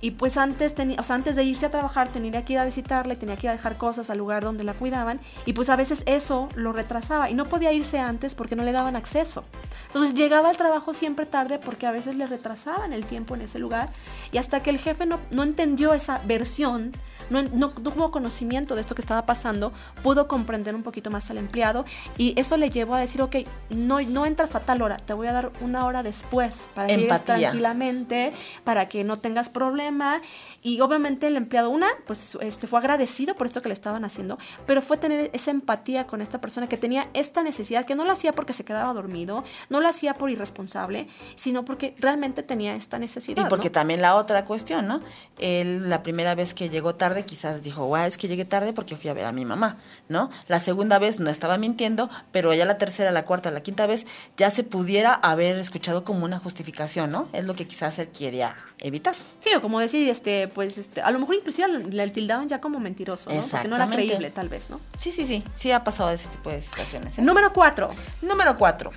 Y 0.00 0.12
pues 0.12 0.36
antes, 0.36 0.74
o 0.98 1.02
sea, 1.02 1.16
antes 1.16 1.34
de 1.34 1.42
irse 1.42 1.66
a 1.66 1.70
trabajar 1.70 2.08
tenía 2.08 2.44
que 2.44 2.52
ir 2.52 2.58
a 2.60 2.64
visitarle, 2.64 3.16
tenía 3.16 3.36
que 3.36 3.48
ir 3.48 3.50
a 3.50 3.54
dejar 3.54 3.76
cosas 3.76 4.10
al 4.10 4.18
lugar 4.18 4.44
donde 4.44 4.62
la 4.62 4.74
cuidaban. 4.74 5.20
Y 5.44 5.54
pues 5.54 5.68
a 5.70 5.76
veces 5.76 6.04
eso 6.06 6.48
lo 6.54 6.72
retrasaba 6.72 7.30
y 7.30 7.34
no 7.34 7.46
podía 7.46 7.72
irse 7.72 7.98
antes 7.98 8.36
porque 8.36 8.54
no 8.54 8.62
le 8.62 8.70
daban 8.70 8.94
acceso. 8.94 9.44
Entonces 9.86 10.14
llegaba 10.14 10.50
al 10.50 10.56
trabajo 10.56 10.94
siempre 10.94 11.26
tarde 11.26 11.58
porque 11.58 11.86
a 11.86 11.90
veces 11.90 12.14
le 12.14 12.26
retrasaban 12.26 12.92
el 12.92 13.06
tiempo 13.06 13.34
en 13.34 13.42
ese 13.42 13.58
lugar. 13.58 13.90
Y 14.30 14.38
hasta 14.38 14.62
que 14.62 14.70
el 14.70 14.78
jefe 14.78 15.04
no, 15.04 15.18
no 15.32 15.42
entendió 15.42 15.92
esa 15.94 16.20
versión, 16.24 16.92
no, 17.30 17.42
no 17.42 17.70
tuvo 17.70 18.10
conocimiento 18.10 18.74
de 18.74 18.80
esto 18.80 18.94
que 18.94 19.00
estaba 19.00 19.26
pasando, 19.26 19.72
pudo 20.02 20.28
comprender 20.28 20.74
un 20.74 20.82
poquito 20.82 21.10
más 21.10 21.30
al 21.30 21.38
empleado 21.38 21.84
y 22.16 22.38
eso 22.38 22.56
le 22.56 22.70
llevó 22.70 22.94
a 22.94 23.00
decir, 23.00 23.22
ok, 23.22 23.36
no, 23.70 24.00
no 24.00 24.26
entras 24.26 24.54
a 24.54 24.60
tal 24.60 24.82
hora, 24.82 24.96
te 24.96 25.12
voy 25.12 25.26
a 25.26 25.32
dar 25.32 25.52
una 25.60 25.86
hora 25.86 26.02
después 26.02 26.68
para 26.74 26.88
que 26.88 27.08
tranquilamente, 27.24 28.32
para 28.64 28.88
que 28.88 29.04
no 29.04 29.16
tengas 29.16 29.48
problema. 29.48 30.20
Y 30.62 30.80
obviamente 30.80 31.28
el 31.28 31.36
empleado, 31.36 31.70
una, 31.70 31.88
pues 32.06 32.36
este, 32.40 32.66
fue 32.66 32.78
agradecido 32.78 33.34
por 33.34 33.46
esto 33.46 33.62
que 33.62 33.68
le 33.68 33.74
estaban 33.74 34.04
haciendo, 34.04 34.38
pero 34.66 34.82
fue 34.82 34.96
tener 34.96 35.30
esa 35.32 35.50
empatía 35.50 36.06
con 36.06 36.20
esta 36.20 36.40
persona 36.40 36.68
que 36.68 36.76
tenía 36.76 37.08
esta 37.14 37.42
necesidad, 37.42 37.84
que 37.84 37.94
no 37.94 38.04
lo 38.04 38.12
hacía 38.12 38.32
porque 38.32 38.52
se 38.52 38.64
quedaba 38.64 38.92
dormido, 38.92 39.44
no 39.68 39.80
lo 39.80 39.88
hacía 39.88 40.14
por 40.14 40.30
irresponsable, 40.30 41.08
sino 41.36 41.64
porque 41.64 41.94
realmente 41.98 42.42
tenía 42.42 42.74
esta 42.74 42.98
necesidad. 42.98 43.46
Y 43.46 43.48
porque 43.48 43.68
¿no? 43.68 43.72
también 43.72 44.02
la 44.02 44.16
otra 44.16 44.44
cuestión, 44.44 44.86
¿no? 44.86 45.00
Él 45.38 45.88
la 45.88 46.02
primera 46.02 46.34
vez 46.34 46.54
que 46.54 46.68
llegó 46.68 46.94
tarde 46.94 47.17
quizás 47.24 47.62
dijo, 47.62 47.86
guau, 47.86 48.06
es 48.06 48.18
que 48.18 48.28
llegué 48.28 48.44
tarde 48.44 48.72
porque 48.72 48.96
fui 48.96 49.10
a 49.10 49.14
ver 49.14 49.24
a 49.24 49.32
mi 49.32 49.44
mamá, 49.44 49.78
¿no? 50.08 50.30
La 50.46 50.58
segunda 50.58 50.98
vez 50.98 51.20
no 51.20 51.30
estaba 51.30 51.58
mintiendo, 51.58 52.10
pero 52.32 52.52
ya 52.54 52.64
la 52.64 52.78
tercera, 52.78 53.10
la 53.10 53.24
cuarta, 53.24 53.50
la 53.50 53.62
quinta 53.62 53.86
vez 53.86 54.06
ya 54.36 54.50
se 54.50 54.64
pudiera 54.64 55.14
haber 55.14 55.56
escuchado 55.56 56.04
como 56.04 56.24
una 56.24 56.38
justificación, 56.38 57.10
¿no? 57.10 57.28
Es 57.32 57.44
lo 57.44 57.54
que 57.54 57.66
quizás 57.66 57.98
él 57.98 58.08
quería 58.08 58.56
evitar. 58.78 59.14
Sí, 59.40 59.50
o 59.54 59.62
como 59.62 59.80
decir, 59.80 60.08
este, 60.08 60.48
pues, 60.48 60.78
este, 60.78 61.00
a 61.00 61.10
lo 61.10 61.18
mejor 61.18 61.36
inclusive 61.36 61.68
le, 61.68 62.10
tildaban 62.10 62.48
ya 62.48 62.60
como 62.60 62.80
mentiroso, 62.80 63.30
¿no? 63.30 63.42
Porque 63.42 63.68
no 63.68 63.76
era 63.76 63.88
creíble, 63.88 64.30
tal 64.30 64.48
vez, 64.48 64.70
¿no? 64.70 64.80
Sí, 64.96 65.10
sí, 65.10 65.24
sí, 65.24 65.44
sí 65.54 65.72
ha 65.72 65.84
pasado 65.84 66.10
ese 66.10 66.28
tipo 66.28 66.50
de 66.50 66.62
situaciones. 66.62 67.18
¿eh? 67.18 67.22
Número 67.22 67.52
cuatro. 67.52 67.88
Número 68.22 68.56
cuatro. 68.56 68.90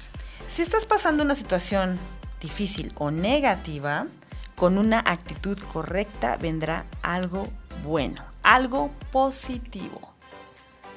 Si 0.48 0.62
estás 0.62 0.86
pasando 0.86 1.24
una 1.24 1.36
situación 1.36 2.00
difícil 2.42 2.92
o 2.98 3.12
negativa, 3.12 4.08
con 4.56 4.78
una 4.78 5.00
actitud 5.00 5.58
correcta 5.72 6.38
vendrá 6.38 6.86
algo 7.02 7.48
bueno, 7.84 8.24
algo 8.44 8.92
positivo. 9.12 10.00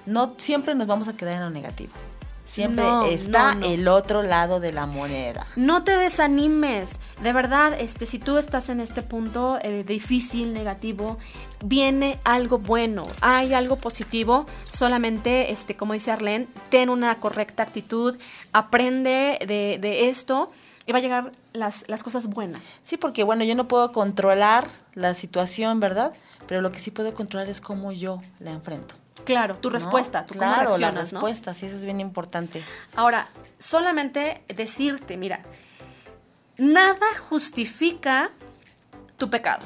No 0.06 0.34
siempre 0.38 0.74
nos 0.74 0.86
vamos 0.86 1.08
a 1.08 1.16
quedar 1.16 1.34
en 1.34 1.40
lo 1.40 1.50
negativo. 1.50 1.92
Siempre 2.46 2.84
No, 2.84 3.06
está 3.06 3.54
no, 3.54 3.60
no. 3.60 3.66
el 3.66 3.88
otro 3.88 4.22
lado 4.22 4.60
de 4.60 4.70
la 4.70 4.84
moneda. 4.84 5.46
No 5.56 5.82
te 5.82 5.92
desanimes. 5.96 7.00
De 7.22 7.32
verdad, 7.32 7.72
este, 7.80 8.04
si 8.04 8.18
tú 8.18 8.36
estás 8.36 8.68
en 8.68 8.80
este 8.80 9.00
punto 9.00 9.58
eh, 9.62 9.82
difícil, 9.82 10.52
negativo, 10.52 11.18
viene 11.64 12.18
algo 12.22 12.58
bueno, 12.58 13.06
hay 13.22 13.54
algo 13.54 13.76
positivo. 13.76 14.46
Solamente, 14.68 15.52
este, 15.52 15.74
como 15.74 15.94
dice 15.94 16.10
Arlene, 16.12 16.46
ten 16.68 16.90
una 16.90 17.18
correcta 17.18 17.62
actitud, 17.62 18.18
aprende 18.52 19.38
de, 19.48 19.78
de 19.80 20.10
esto 20.10 20.50
y 20.86 20.92
va 20.92 20.98
a 20.98 21.00
llegar 21.00 21.32
las, 21.52 21.88
las 21.88 22.02
cosas 22.02 22.26
buenas. 22.26 22.60
Sí, 22.82 22.96
porque 22.96 23.24
bueno, 23.24 23.44
yo 23.44 23.54
no 23.54 23.68
puedo 23.68 23.92
controlar 23.92 24.66
la 24.94 25.14
situación, 25.14 25.80
¿verdad? 25.80 26.12
Pero 26.46 26.60
lo 26.60 26.72
que 26.72 26.80
sí 26.80 26.90
puedo 26.90 27.14
controlar 27.14 27.48
es 27.48 27.60
cómo 27.60 27.92
yo 27.92 28.20
la 28.38 28.50
enfrento. 28.50 28.94
Claro, 29.24 29.56
tu 29.56 29.68
¿no? 29.70 29.74
respuesta, 29.74 30.26
tú 30.26 30.34
claro, 30.34 30.54
cómo 30.54 30.62
la 30.62 30.90
reaccionas, 30.90 31.12
¿no? 31.12 31.20
respuesta, 31.20 31.54
sí, 31.54 31.66
eso 31.66 31.76
es 31.76 31.84
bien 31.84 32.00
importante. 32.00 32.62
Ahora, 32.94 33.28
solamente 33.58 34.44
decirte, 34.54 35.16
mira, 35.16 35.40
nada 36.58 37.06
justifica 37.28 38.30
tu 39.16 39.30
pecado. 39.30 39.64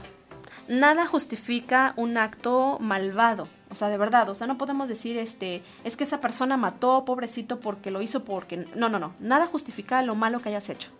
Nada 0.69 1.07
justifica 1.07 1.95
un 1.97 2.19
acto 2.19 2.79
malvado. 2.81 3.49
O 3.71 3.75
sea, 3.75 3.89
de 3.89 3.99
verdad, 3.99 4.29
o 4.29 4.35
sea, 4.35 4.47
no 4.47 4.57
podemos 4.59 4.89
decir, 4.89 5.17
este, 5.17 5.63
es 5.85 5.97
que 5.97 6.05
esa 6.05 6.21
persona 6.21 6.57
mató, 6.57 7.05
pobrecito, 7.05 7.61
porque 7.61 7.91
lo 7.91 8.01
hizo 8.01 8.25
porque... 8.25 8.67
No, 8.75 8.89
no, 8.89 8.99
no, 8.99 9.15
nada 9.21 9.47
justifica 9.47 10.03
lo 10.03 10.15
malo 10.15 10.41
que 10.41 10.49
hayas 10.49 10.71
hecho. 10.71 10.91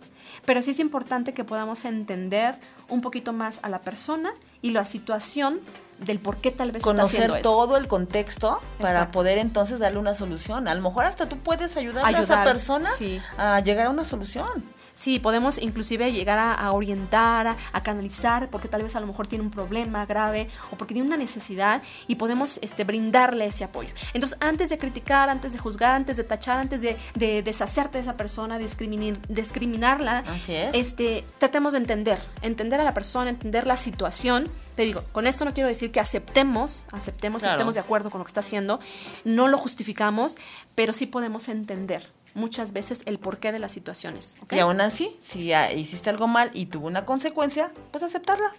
Pero 0.45 0.61
sí 0.61 0.71
es 0.71 0.79
importante 0.79 1.33
que 1.33 1.43
podamos 1.43 1.85
entender 1.85 2.55
un 2.87 3.01
poquito 3.01 3.33
más 3.33 3.59
a 3.63 3.69
la 3.69 3.81
persona 3.81 4.33
y 4.61 4.71
la 4.71 4.85
situación 4.85 5.61
del 5.99 6.19
por 6.19 6.37
qué 6.37 6.51
tal 6.51 6.71
vez 6.71 6.77
está 6.77 7.03
haciendo 7.03 7.33
conocer 7.33 7.41
eso. 7.41 7.41
todo 7.41 7.77
el 7.77 7.87
contexto 7.87 8.59
para 8.79 8.93
Exacto. 8.93 9.11
poder 9.11 9.37
entonces 9.37 9.79
darle 9.79 9.99
una 9.99 10.15
solución. 10.15 10.67
A 10.67 10.75
lo 10.75 10.81
mejor 10.81 11.05
hasta 11.05 11.27
tú 11.27 11.37
puedes 11.39 11.75
ayudar 11.75 12.05
a 12.05 12.21
esa 12.21 12.43
persona 12.43 12.89
sí. 12.97 13.19
a 13.37 13.59
llegar 13.59 13.87
a 13.87 13.89
una 13.89 14.05
solución. 14.05 14.63
Sí, 14.99 15.17
podemos 15.17 15.57
inclusive 15.59 16.11
llegar 16.11 16.37
a, 16.39 16.53
a 16.53 16.73
orientar, 16.73 17.47
a, 17.47 17.55
a 17.71 17.83
canalizar, 17.83 18.49
porque 18.49 18.67
tal 18.67 18.83
vez 18.83 18.97
a 18.97 18.99
lo 18.99 19.07
mejor 19.07 19.27
tiene 19.27 19.45
un 19.45 19.49
problema 19.49 20.05
grave 20.05 20.49
o 20.71 20.75
porque 20.75 20.93
tiene 20.93 21.07
una 21.07 21.15
necesidad 21.15 21.81
y 22.07 22.15
podemos 22.15 22.59
este, 22.61 22.83
brindarle 22.83 23.45
ese 23.45 23.63
apoyo. 23.63 23.91
Entonces, 24.13 24.37
antes 24.41 24.67
de 24.67 24.77
criticar, 24.77 25.29
antes 25.29 25.53
de 25.53 25.57
juzgar, 25.57 25.95
antes 25.95 26.17
de 26.17 26.25
tachar, 26.25 26.59
antes 26.59 26.81
de, 26.81 26.97
de 27.15 27.41
deshacerte 27.43 27.97
de 27.97 28.01
esa 28.01 28.17
persona, 28.17 28.57
discriminar, 28.57 29.19
discriminarla, 29.29 30.19
Así 30.27 30.53
es. 30.53 30.71
este, 30.73 31.23
tratemos 31.37 31.71
de 31.71 31.79
entender, 31.79 32.19
entender 32.41 32.81
a 32.81 32.83
la 32.83 32.93
persona, 32.93 33.29
entender 33.29 33.65
la 33.67 33.77
situación. 33.77 34.49
Te 34.75 34.83
digo, 34.83 35.03
con 35.13 35.27
esto 35.27 35.45
no 35.45 35.53
quiero 35.53 35.69
decir 35.69 35.91
que 35.93 35.99
aceptemos, 36.01 36.87
aceptemos 36.91 37.41
Claro. 37.41 37.53
y 37.53 37.55
estemos 37.55 37.73
de 37.75 37.79
acuerdo 37.81 38.09
con 38.09 38.19
lo 38.19 38.25
que 38.25 38.29
está 38.29 38.41
haciendo, 38.41 38.79
no 39.23 39.47
lo 39.47 39.57
justificamos, 39.57 40.35
pero 40.75 40.91
sí 40.91 41.05
podemos 41.05 41.47
entender 41.49 42.03
muchas 42.35 42.73
veces 42.73 43.01
el 43.05 43.19
porqué 43.19 43.51
de 43.51 43.59
las 43.59 43.71
situaciones. 43.71 44.35
Y 44.51 44.59
aún 44.59 44.81
así, 44.81 45.17
si 45.21 45.51
hiciste 45.75 46.09
algo 46.09 46.27
mal 46.27 46.51
y 46.53 46.67
tuvo 46.67 46.87
una 46.87 47.05
consecuencia, 47.05 47.71
pues 47.91 48.03
aceptarla. 48.03 48.51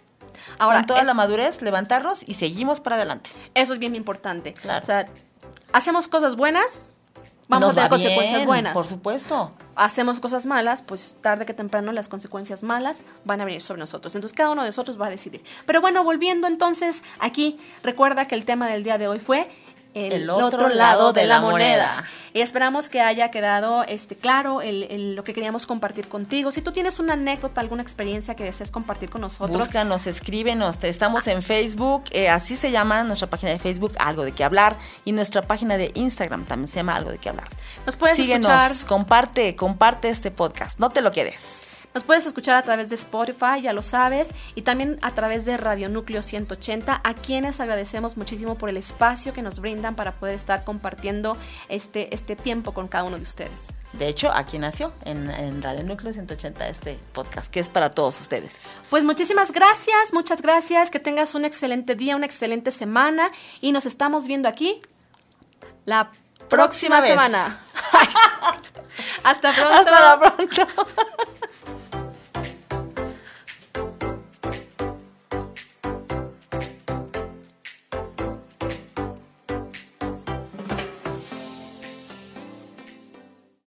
Ahora, 0.59 0.79
Con 0.79 0.87
toda 0.87 1.01
es- 1.01 1.07
la 1.07 1.15
madurez, 1.15 1.61
levantarnos 1.63 2.23
y 2.27 2.35
seguimos 2.35 2.81
para 2.81 2.97
adelante. 2.97 3.31
eso 3.55 3.73
es 3.73 3.79
bien 3.79 3.97
importante. 3.97 4.55
Claro. 4.55 4.83
O 4.83 4.87
sea, 4.87 5.07
hacemos 5.73 6.09
cosas 6.09 6.37
buenas, 6.37 6.93
vamos 7.49 7.69
Nos 7.69 7.73
a 7.73 7.75
tener 7.75 7.85
va 7.87 7.89
consecuencias 7.91 8.37
bien, 8.37 8.47
buenas. 8.47 8.73
Por 8.75 8.87
supuesto. 8.87 9.53
Hacemos 9.77 10.21
cosas 10.21 10.45
malas, 10.47 10.83
pues 10.83 11.17
tarde 11.23 11.47
que 11.47 11.55
temprano 11.55 11.91
las 11.93 12.09
consecuencias 12.09 12.63
malas 12.63 13.03
van 13.25 13.41
a 13.41 13.45
venir 13.47 13.63
sobre 13.63 13.81
nosotros. 13.81 14.15
Entonces 14.15 14.37
cada 14.37 14.51
uno 14.51 14.63
de 14.63 14.69
nosotros 14.69 15.01
va 15.01 15.07
a 15.07 15.11
decidir. 15.11 15.43
Pero 15.67 15.81
bueno, 15.81 16.05
volviendo 16.05 16.47
entonces 16.47 17.03
aquí, 17.19 17.59
recuerda 17.83 18.29
que 18.29 18.35
el 18.35 18.45
tema 18.45 18.69
del 18.69 18.83
día 18.85 18.99
de 18.99 19.09
hoy 19.09 19.21
fue 19.21 19.49
el, 19.95 20.31
otro, 20.31 20.69
lado 20.69 21.13
de, 21.13 21.27
la, 21.27 21.41
moneda. 21.41 22.05
Y 22.33 22.43
esperamos 22.43 22.89
que 22.89 23.01
haya 23.01 23.31
quedado 23.33 23.83
este, 23.83 24.15
claro 24.15 24.63
el- 24.63 24.85
el- 24.85 25.15
lo 25.17 25.25
que 25.25 25.35
queríamos 25.35 25.67
compartir 25.67 26.07
contigo. 26.07 26.53
Si 26.53 26.63
tú 26.63 26.71
tienes 26.71 27.01
una 27.01 27.15
anécdota, 27.15 27.61
alguna 27.61 27.83
experiencia 27.83 28.37
que 28.37 28.45
desees 28.45 28.71
compartir 28.71 29.11
con 29.11 29.21
nosotros, 29.23 29.57
Búscanos, 29.59 30.07
escríbenos. 30.07 30.79
te- 30.79 30.89
Estamos 30.89 31.27
en 31.27 31.43
Facebook, 31.43 32.05
eh, 32.13 32.29
así 32.29 32.55
se 32.55 32.71
llama 32.71 33.03
nuestra 33.03 33.29
página 33.29 33.51
de 33.51 33.59
Facebook, 33.59 33.93
Algo 33.99 34.23
de 34.25 34.31
qué 34.33 34.45
hablar. 34.45 34.77
Y 35.05 35.11
nuestra 35.13 35.43
página 35.43 35.77
de 35.77 35.91
Instagram 35.95 36.45
también 36.45 36.69
se 36.69 36.77
llama 36.77 36.95
Algo 36.95 37.11
de 37.11 37.19
qué 37.19 37.29
hablar. 37.31 37.49
nos 37.85 37.97
puedes 37.97 38.15
Síguenos, 38.17 38.51
escuchar. 38.65 38.87
comparte, 38.89 39.57
comparte 39.57 40.09
este 40.09 40.31
podcast. 40.31 40.79
No 40.79 40.91
te 40.91 41.01
lo 41.01 41.11
quedes. 41.11 41.80
Nos 41.93 42.05
puedes 42.05 42.25
escuchar 42.25 42.57
a 42.57 42.63
través 42.63 42.89
de 42.89 42.95
Spotify, 42.95 43.63
ya 43.63 43.73
lo 43.73 43.83
sabes, 43.83 44.31
y 44.55 44.63
también 44.63 44.99
a 45.03 45.13
través 45.13 45.45
de 45.45 45.57
Radio 45.57 45.89
Núcleo 45.89 46.23
180, 46.23 47.01
a 47.03 47.15
quienes 47.15 47.59
agradecemos 47.59 48.17
muchísimo 48.17 48.57
por 48.57 48.69
el 48.69 48.77
espacio 48.77 49.33
que 49.33 49.43
nos 49.43 49.59
brindan 49.59 49.97
para 49.97 50.13
poder 50.13 50.37
estar 50.37 50.63
compartiendo 50.63 51.37
este, 51.69 52.15
este 52.15 52.37
tiempo 52.37 52.73
con 52.73 52.87
cada 52.87 53.05
uno 53.05 53.17
de 53.17 53.25
ustedes. 53.25 53.75
De 53.93 54.07
hecho, 54.07 54.31
aquí 54.33 54.59
nació 54.61 54.93
en, 55.05 55.29
en 55.29 55.63
Radio 55.63 55.83
Núcleo 55.83 56.13
180 56.13 56.69
este 56.69 56.97
podcast, 57.13 57.51
que 57.51 57.59
es 57.59 57.69
para 57.69 57.91
todos 57.91 58.21
ustedes. 58.21 58.67
Pues 58.89 59.03
muchísimas 59.03 59.51
gracias, 59.51 60.13
muchas 60.13 60.43
gracias, 60.43 60.91
que 60.91 61.01
tengas 61.01 61.35
un 61.35 61.45
excelente 61.45 61.97
día, 61.97 62.15
una 62.15 62.27
excelente 62.27 62.71
semana, 62.71 63.33
y 63.61 63.73
nos 63.73 63.85
estamos 63.87 64.29
viendo 64.29 64.49
aquí 64.49 64.81
la 65.87 66.13
próxima, 66.51 67.01
semana. 67.01 67.59
Hasta 69.25 69.53
pronto. 69.53 69.75
Hasta 69.75 70.01
la 70.01 70.21
pronto. 70.21 70.67